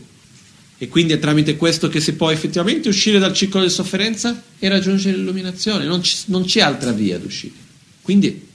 [0.78, 4.68] E quindi è tramite questo che si può effettivamente uscire dal ciclo di sofferenza e
[4.68, 7.58] raggiungere l'illuminazione, non, ci, non c'è altra via d'uscita.
[8.02, 8.48] Quindi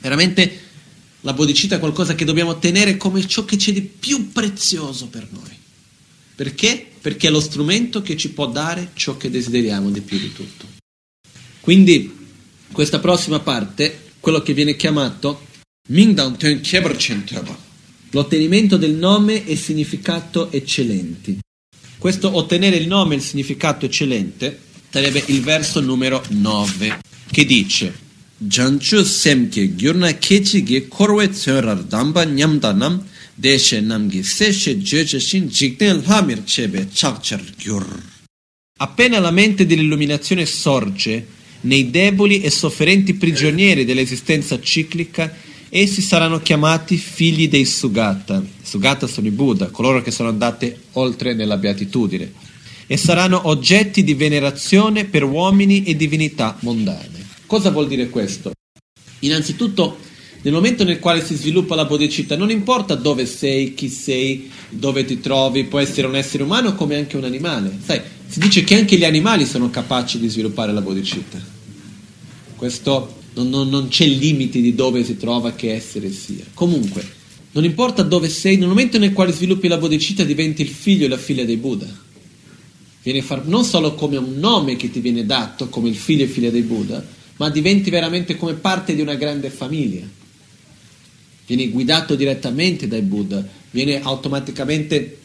[0.00, 0.66] veramente
[1.20, 5.28] la bodicità è qualcosa che dobbiamo tenere come ciò che c'è di più prezioso per
[5.30, 5.56] noi.
[6.34, 6.87] Perché?
[7.00, 10.66] Perché è lo strumento che ci può dare ciò che desideriamo di più di tutto.
[11.60, 12.16] Quindi,
[12.72, 15.46] questa prossima parte, quello che viene chiamato
[18.10, 21.38] l'ottenimento del nome e significato eccellenti.
[21.96, 28.06] Questo ottenere il nome e il significato eccellente sarebbe il verso numero 9, che dice
[28.40, 33.02] janchu semke gyurna kechi ge korwe tsorar damba nyamda nam
[33.38, 37.86] deshe namgi seshe jeje shin jikten lamir chebe chakchar gyur.
[38.80, 41.26] Appena la mente dell'illuminazione sorge
[41.60, 45.34] nei deboli e sofferenti prigionieri dell'esistenza ciclica,
[45.68, 48.44] essi saranno chiamati figli dei Sugata.
[48.62, 52.32] Sugata sono i Buddha, coloro che sono andati oltre nella beatitudine,
[52.86, 57.26] e saranno oggetti di venerazione per uomini e divinità mondane.
[57.46, 58.52] Cosa vuol dire questo?
[59.20, 59.98] Innanzitutto,
[60.48, 65.04] nel momento nel quale si sviluppa la bodhicitta, non importa dove sei, chi sei, dove
[65.04, 67.76] ti trovi, può essere un essere umano come anche un animale.
[67.84, 71.38] Sai, si dice che anche gli animali sono capaci di sviluppare la bodhicitta.
[72.56, 76.44] Questo non, non, non c'è limite di dove si trova, che essere sia.
[76.54, 77.06] Comunque,
[77.52, 81.08] non importa dove sei, nel momento nel quale sviluppi la bodhicitta diventi il figlio e
[81.08, 81.94] la figlia dei Buddha.
[83.02, 86.28] Viene far, non solo come un nome che ti viene dato, come il figlio e
[86.28, 87.04] figlia dei Buddha,
[87.36, 90.16] ma diventi veramente come parte di una grande famiglia.
[91.48, 95.18] Vieni guidato direttamente dai Buddha, viene automaticamente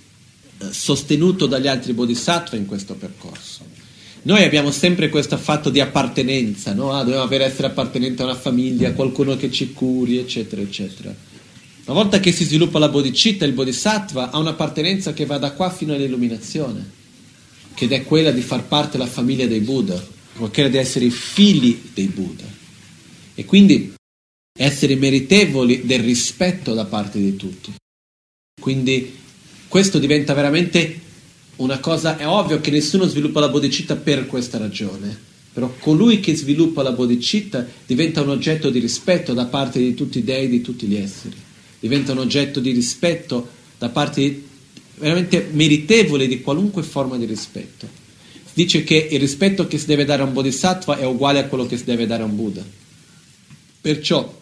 [0.58, 3.64] eh, sostenuto dagli altri bodhisattva in questo percorso.
[4.24, 6.94] Noi abbiamo sempre questo fatto di appartenenza, no?
[6.94, 11.14] ah, dobbiamo essere appartenenti a una famiglia, a qualcuno che ci curi, eccetera, eccetera.
[11.86, 15.70] Una volta che si sviluppa la bodhicitta, il bodhisattva ha un'appartenenza che va da qua
[15.70, 16.90] fino all'illuminazione,
[17.76, 20.02] che è quella di far parte della famiglia dei Buddha
[20.36, 22.46] qualcosa di essere figli dei Buddha
[23.36, 23.93] e quindi
[24.56, 27.74] essere meritevoli del rispetto da parte di tutti.
[28.62, 29.18] Quindi
[29.68, 31.02] questo diventa veramente
[31.58, 35.18] una cosa, è ovvio che nessuno sviluppa la bodhicitta per questa ragione,
[35.52, 40.20] però colui che sviluppa la bodhicitta diventa un oggetto di rispetto da parte di tutti
[40.20, 41.36] i dei, di tutti gli esseri,
[41.80, 43.48] diventa un oggetto di rispetto
[43.78, 44.46] da parte di,
[44.96, 48.02] veramente meritevole di qualunque forma di rispetto
[48.54, 51.66] dice che il rispetto che si deve dare a un bodhisattva è uguale a quello
[51.66, 52.64] che si deve dare a un Buddha.
[53.82, 54.42] Perciò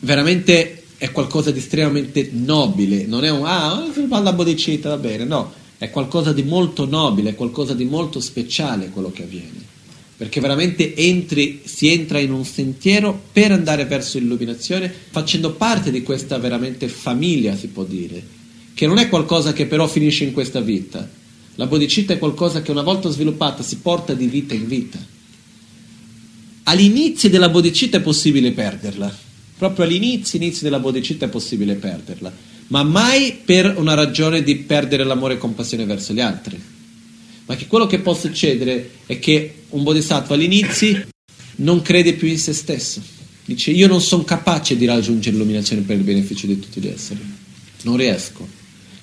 [0.00, 5.52] veramente è qualcosa di estremamente nobile, non è un ah, parla bodhicitta, va bene, no,
[5.78, 9.74] è qualcosa di molto nobile, è qualcosa di molto speciale quello che avviene.
[10.16, 16.02] Perché veramente entri, si entra in un sentiero per andare verso l'illuminazione, facendo parte di
[16.02, 18.22] questa veramente famiglia, si può dire,
[18.72, 21.06] che non è qualcosa che però finisce in questa vita,
[21.56, 24.98] la bodhicitta è qualcosa che una volta sviluppata si porta di vita in vita.
[26.64, 29.14] All'inizio della bodhicitta è possibile perderla,
[29.56, 32.32] proprio all'inizio inizio della bodhicitta è possibile perderla,
[32.68, 36.60] ma mai per una ragione di perdere l'amore e compassione verso gli altri.
[37.46, 41.06] Ma che quello che può succedere è che un bodhisattva all'inizio
[41.56, 43.00] non crede più in se stesso.
[43.44, 47.20] Dice io non sono capace di raggiungere l'illuminazione per il beneficio di tutti gli esseri.
[47.82, 48.46] Non riesco.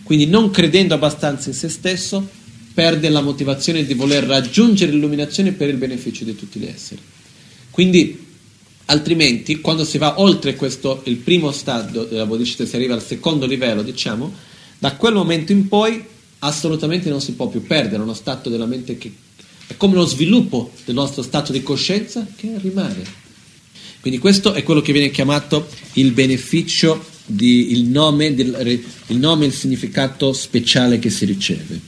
[0.04, 2.28] Quindi non credendo abbastanza in se stesso,
[2.74, 7.00] perde la motivazione di voler raggiungere l'illuminazione per il beneficio di tutti gli esseri.
[7.70, 8.23] Quindi,
[8.86, 13.46] altrimenti, quando si va oltre questo, il primo stadio della bodhicitta, si arriva al secondo
[13.46, 14.34] livello, diciamo,
[14.78, 16.04] da quel momento in poi
[16.40, 19.12] assolutamente non si può più perdere uno stato della mente che
[19.66, 23.22] è come lo sviluppo del nostro stato di coscienza che rimane.
[24.02, 29.54] Quindi questo è quello che viene chiamato il beneficio, di, il, nome, il nome il
[29.54, 31.80] significato speciale che si riceve.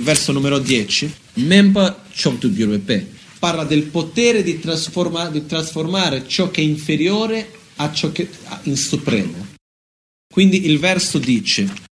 [0.00, 6.64] Verso numero 10, Mempa Choktugyurwepe, parla del potere di, trasforma, di, trasformare ciò che è
[6.64, 9.48] inferiore a ciò che è in supremo.
[10.32, 11.88] Quindi il verso dice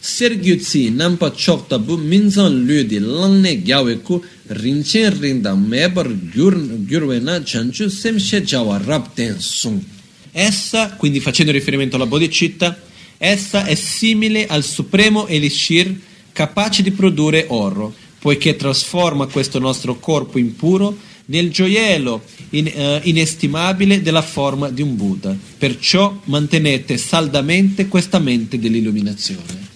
[0.00, 9.38] Sergyutsi nampa choktabu minzan ludi langne gyaweku rinchen rinda mebar gyurwena chanchu semshe jawa rabten
[9.40, 9.82] sung.
[10.30, 12.80] Essa, quindi facendo riferimento alla bodhicitta,
[13.18, 15.98] essa è simile al supremo elixir
[16.32, 20.96] capace di produrre oro, poiché trasforma questo nostro corpo impuro
[21.26, 25.36] nel gioiello in, uh, inestimabile della forma di un Buddha.
[25.58, 29.66] Perciò mantenete saldamente questa mente dell'illuminazione.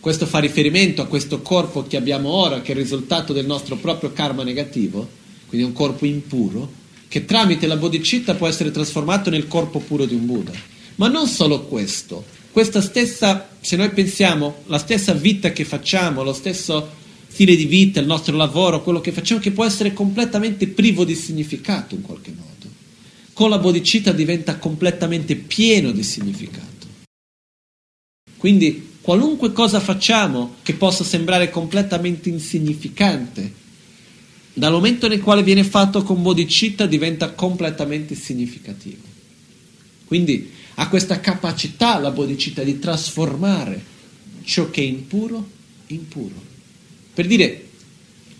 [0.00, 3.76] Questo fa riferimento a questo corpo che abbiamo ora, che è il risultato del nostro
[3.76, 5.08] proprio karma negativo,
[5.46, 10.14] quindi un corpo impuro, che tramite la bodhicitta può essere trasformato nel corpo puro di
[10.14, 10.52] un Buddha.
[10.96, 16.32] Ma non solo questo, questa stessa, se noi pensiamo, la stessa vita che facciamo, lo
[16.32, 17.00] stesso
[17.32, 21.14] stile di vita, il nostro lavoro, quello che facciamo, che può essere completamente privo di
[21.14, 22.70] significato in qualche modo.
[23.32, 26.86] Con la bodhicitta diventa completamente pieno di significato.
[28.36, 33.60] Quindi qualunque cosa facciamo che possa sembrare completamente insignificante,
[34.52, 39.08] dal momento nel quale viene fatto con bodhicitta diventa completamente significativo.
[40.04, 43.82] Quindi ha questa capacità la bodhicitta di trasformare
[44.44, 45.48] ciò che è impuro
[45.86, 46.51] in puro.
[47.14, 47.68] Per dire,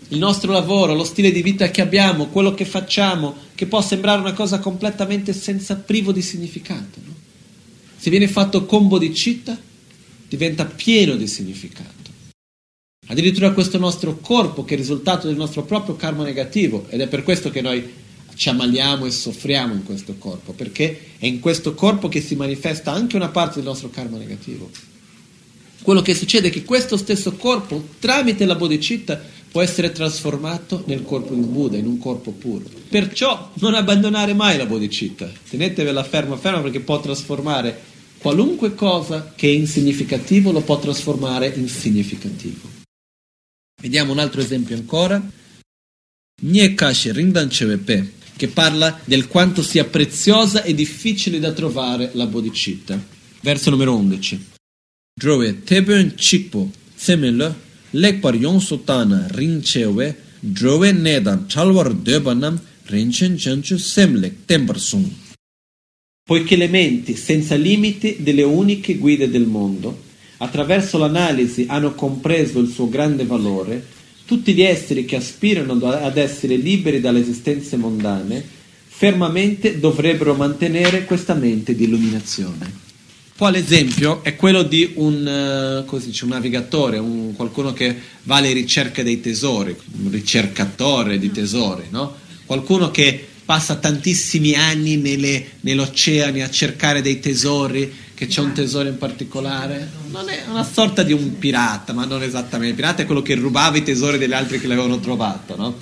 [0.09, 4.19] il nostro lavoro, lo stile di vita che abbiamo, quello che facciamo, che può sembrare
[4.19, 6.99] una cosa completamente senza privo di significato.
[7.05, 7.13] No?
[7.97, 9.57] Se viene fatto con bodhicitta,
[10.27, 12.11] diventa pieno di significato.
[13.07, 17.07] Addirittura questo nostro corpo, che è il risultato del nostro proprio karma negativo, ed è
[17.07, 18.01] per questo che noi
[18.35, 22.91] ci ammaliamo e soffriamo in questo corpo, perché è in questo corpo che si manifesta
[22.91, 24.69] anche una parte del nostro karma negativo.
[25.83, 29.21] Quello che succede è che questo stesso corpo, tramite la bodhicitta,
[29.51, 32.63] può essere trasformato nel corpo di Buddha, in un corpo puro.
[32.89, 37.81] Perciò non abbandonare mai la bodhicitta, tenetevela ferma ferma perché può trasformare
[38.17, 42.67] qualunque cosa che è insignificativo, lo può trasformare in significativo.
[43.81, 45.21] Vediamo un altro esempio ancora.
[46.41, 52.97] Nyekashi Ringdan Chevepe, che parla del quanto sia preziosa e difficile da trovare la bodhicitta.
[53.41, 54.52] Verso numero 11.
[55.15, 57.53] Drove teben chikpo semele
[57.91, 62.59] lekpar yonsu tana ringchewe drove nedan chalwar debanam
[62.89, 64.33] rinchen chanchu semlek
[64.77, 65.05] sung.
[66.25, 70.01] Poiché le menti senza limiti delle uniche guide del mondo,
[70.37, 73.85] attraverso l'analisi hanno compreso il suo grande valore,
[74.25, 78.43] tutti gli esseri che aspirano ad essere liberi dalle esistenze mondane,
[78.87, 82.92] fermamente dovrebbero mantenere questa mente di illuminazione.
[83.43, 88.53] Qua l'esempio è quello di un, uh, dice, un navigatore, un, qualcuno che va alle
[88.53, 92.15] ricerche dei tesori, un ricercatore di tesori, no?
[92.45, 98.87] qualcuno che passa tantissimi anni nelle, nell'oceano a cercare dei tesori, che c'è un tesoro
[98.87, 99.91] in particolare.
[100.09, 102.69] Non è una sorta di un pirata, ma non esattamente.
[102.69, 105.77] Il pirata è quello che rubava i tesori degli altri che l'avevano trovato, no?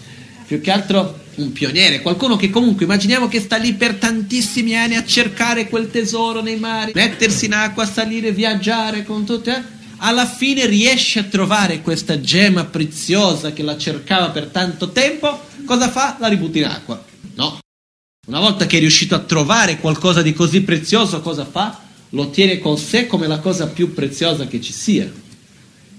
[0.51, 4.97] Più che altro un pioniere, qualcuno che comunque immaginiamo che sta lì per tantissimi anni
[4.97, 9.55] a cercare quel tesoro nei mari, mettersi in acqua, salire, viaggiare con tutte.
[9.55, 9.61] Eh?
[9.99, 15.39] Alla fine riesce a trovare questa gemma preziosa che la cercava per tanto tempo.
[15.63, 16.17] Cosa fa?
[16.19, 17.01] La ributta in acqua.
[17.35, 17.59] No.
[18.27, 21.79] Una volta che è riuscito a trovare qualcosa di così prezioso, cosa fa?
[22.09, 25.09] Lo tiene con sé come la cosa più preziosa che ci sia.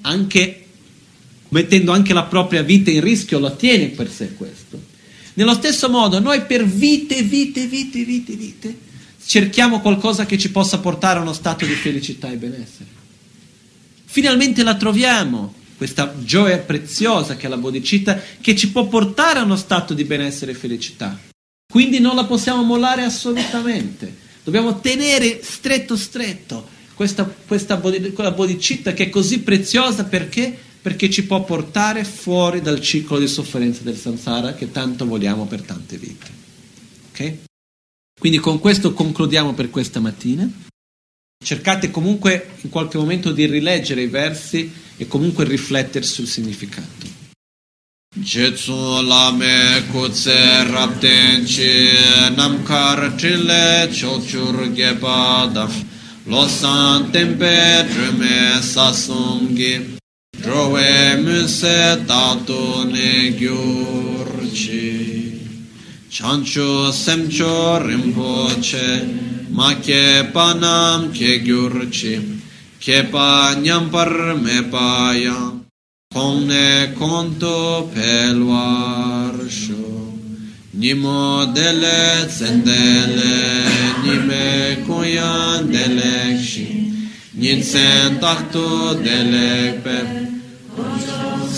[0.03, 0.61] Anche
[1.53, 4.80] mettendo anche la propria vita in rischio, lo tiene per sé questo.
[5.34, 8.78] Nello stesso modo, noi per vite, vite, vite, vite, vite,
[9.24, 13.00] cerchiamo qualcosa che ci possa portare a uno stato di felicità e benessere.
[14.05, 19.44] Finalmente la troviamo, questa gioia preziosa che è la bodhicitta, che ci può portare a
[19.44, 21.18] uno stato di benessere e felicità.
[21.70, 24.14] Quindi non la possiamo mollare assolutamente.
[24.44, 31.45] Dobbiamo tenere stretto, stretto questa, questa bodhicitta che è così preziosa perché perché ci può
[31.45, 36.30] portare fuori dal ciclo di sofferenza del samsara che tanto vogliamo per tante vite.
[37.11, 37.35] Ok?
[38.18, 40.51] Quindi con questo concludiamo per questa mattina.
[41.43, 47.20] Cercate comunque in qualche momento di rileggere i versi e comunque riflettere sul significato.
[48.14, 51.89] Jetsu lame kutse rapten chi
[52.35, 55.51] namkar chile chokchur gepa
[56.24, 60.01] losan tempe drume sasunggi
[60.43, 64.90] Drowe muse tato ne gyurchi
[66.11, 69.07] Chancho semcho rinpoche.
[69.51, 72.40] Ma ke panam ke gyurchi
[72.80, 75.64] Ke pa nyampar me pa yang
[76.12, 80.11] Kong ne konto pelwar sho
[80.74, 83.38] Nimo dele tsendele
[84.03, 86.68] Nime koyan delekshi
[87.38, 87.62] Nyen
[88.18, 90.32] takto delekpe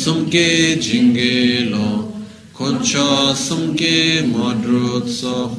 [0.03, 2.13] sumke jinge lo
[2.53, 5.57] koncho sumke modrutso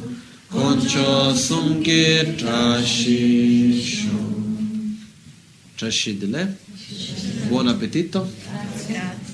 [0.50, 4.16] koncho sumke trashisho.
[5.76, 6.56] Trashidle
[7.48, 8.26] buon appetito.
[8.88, 9.25] Grazie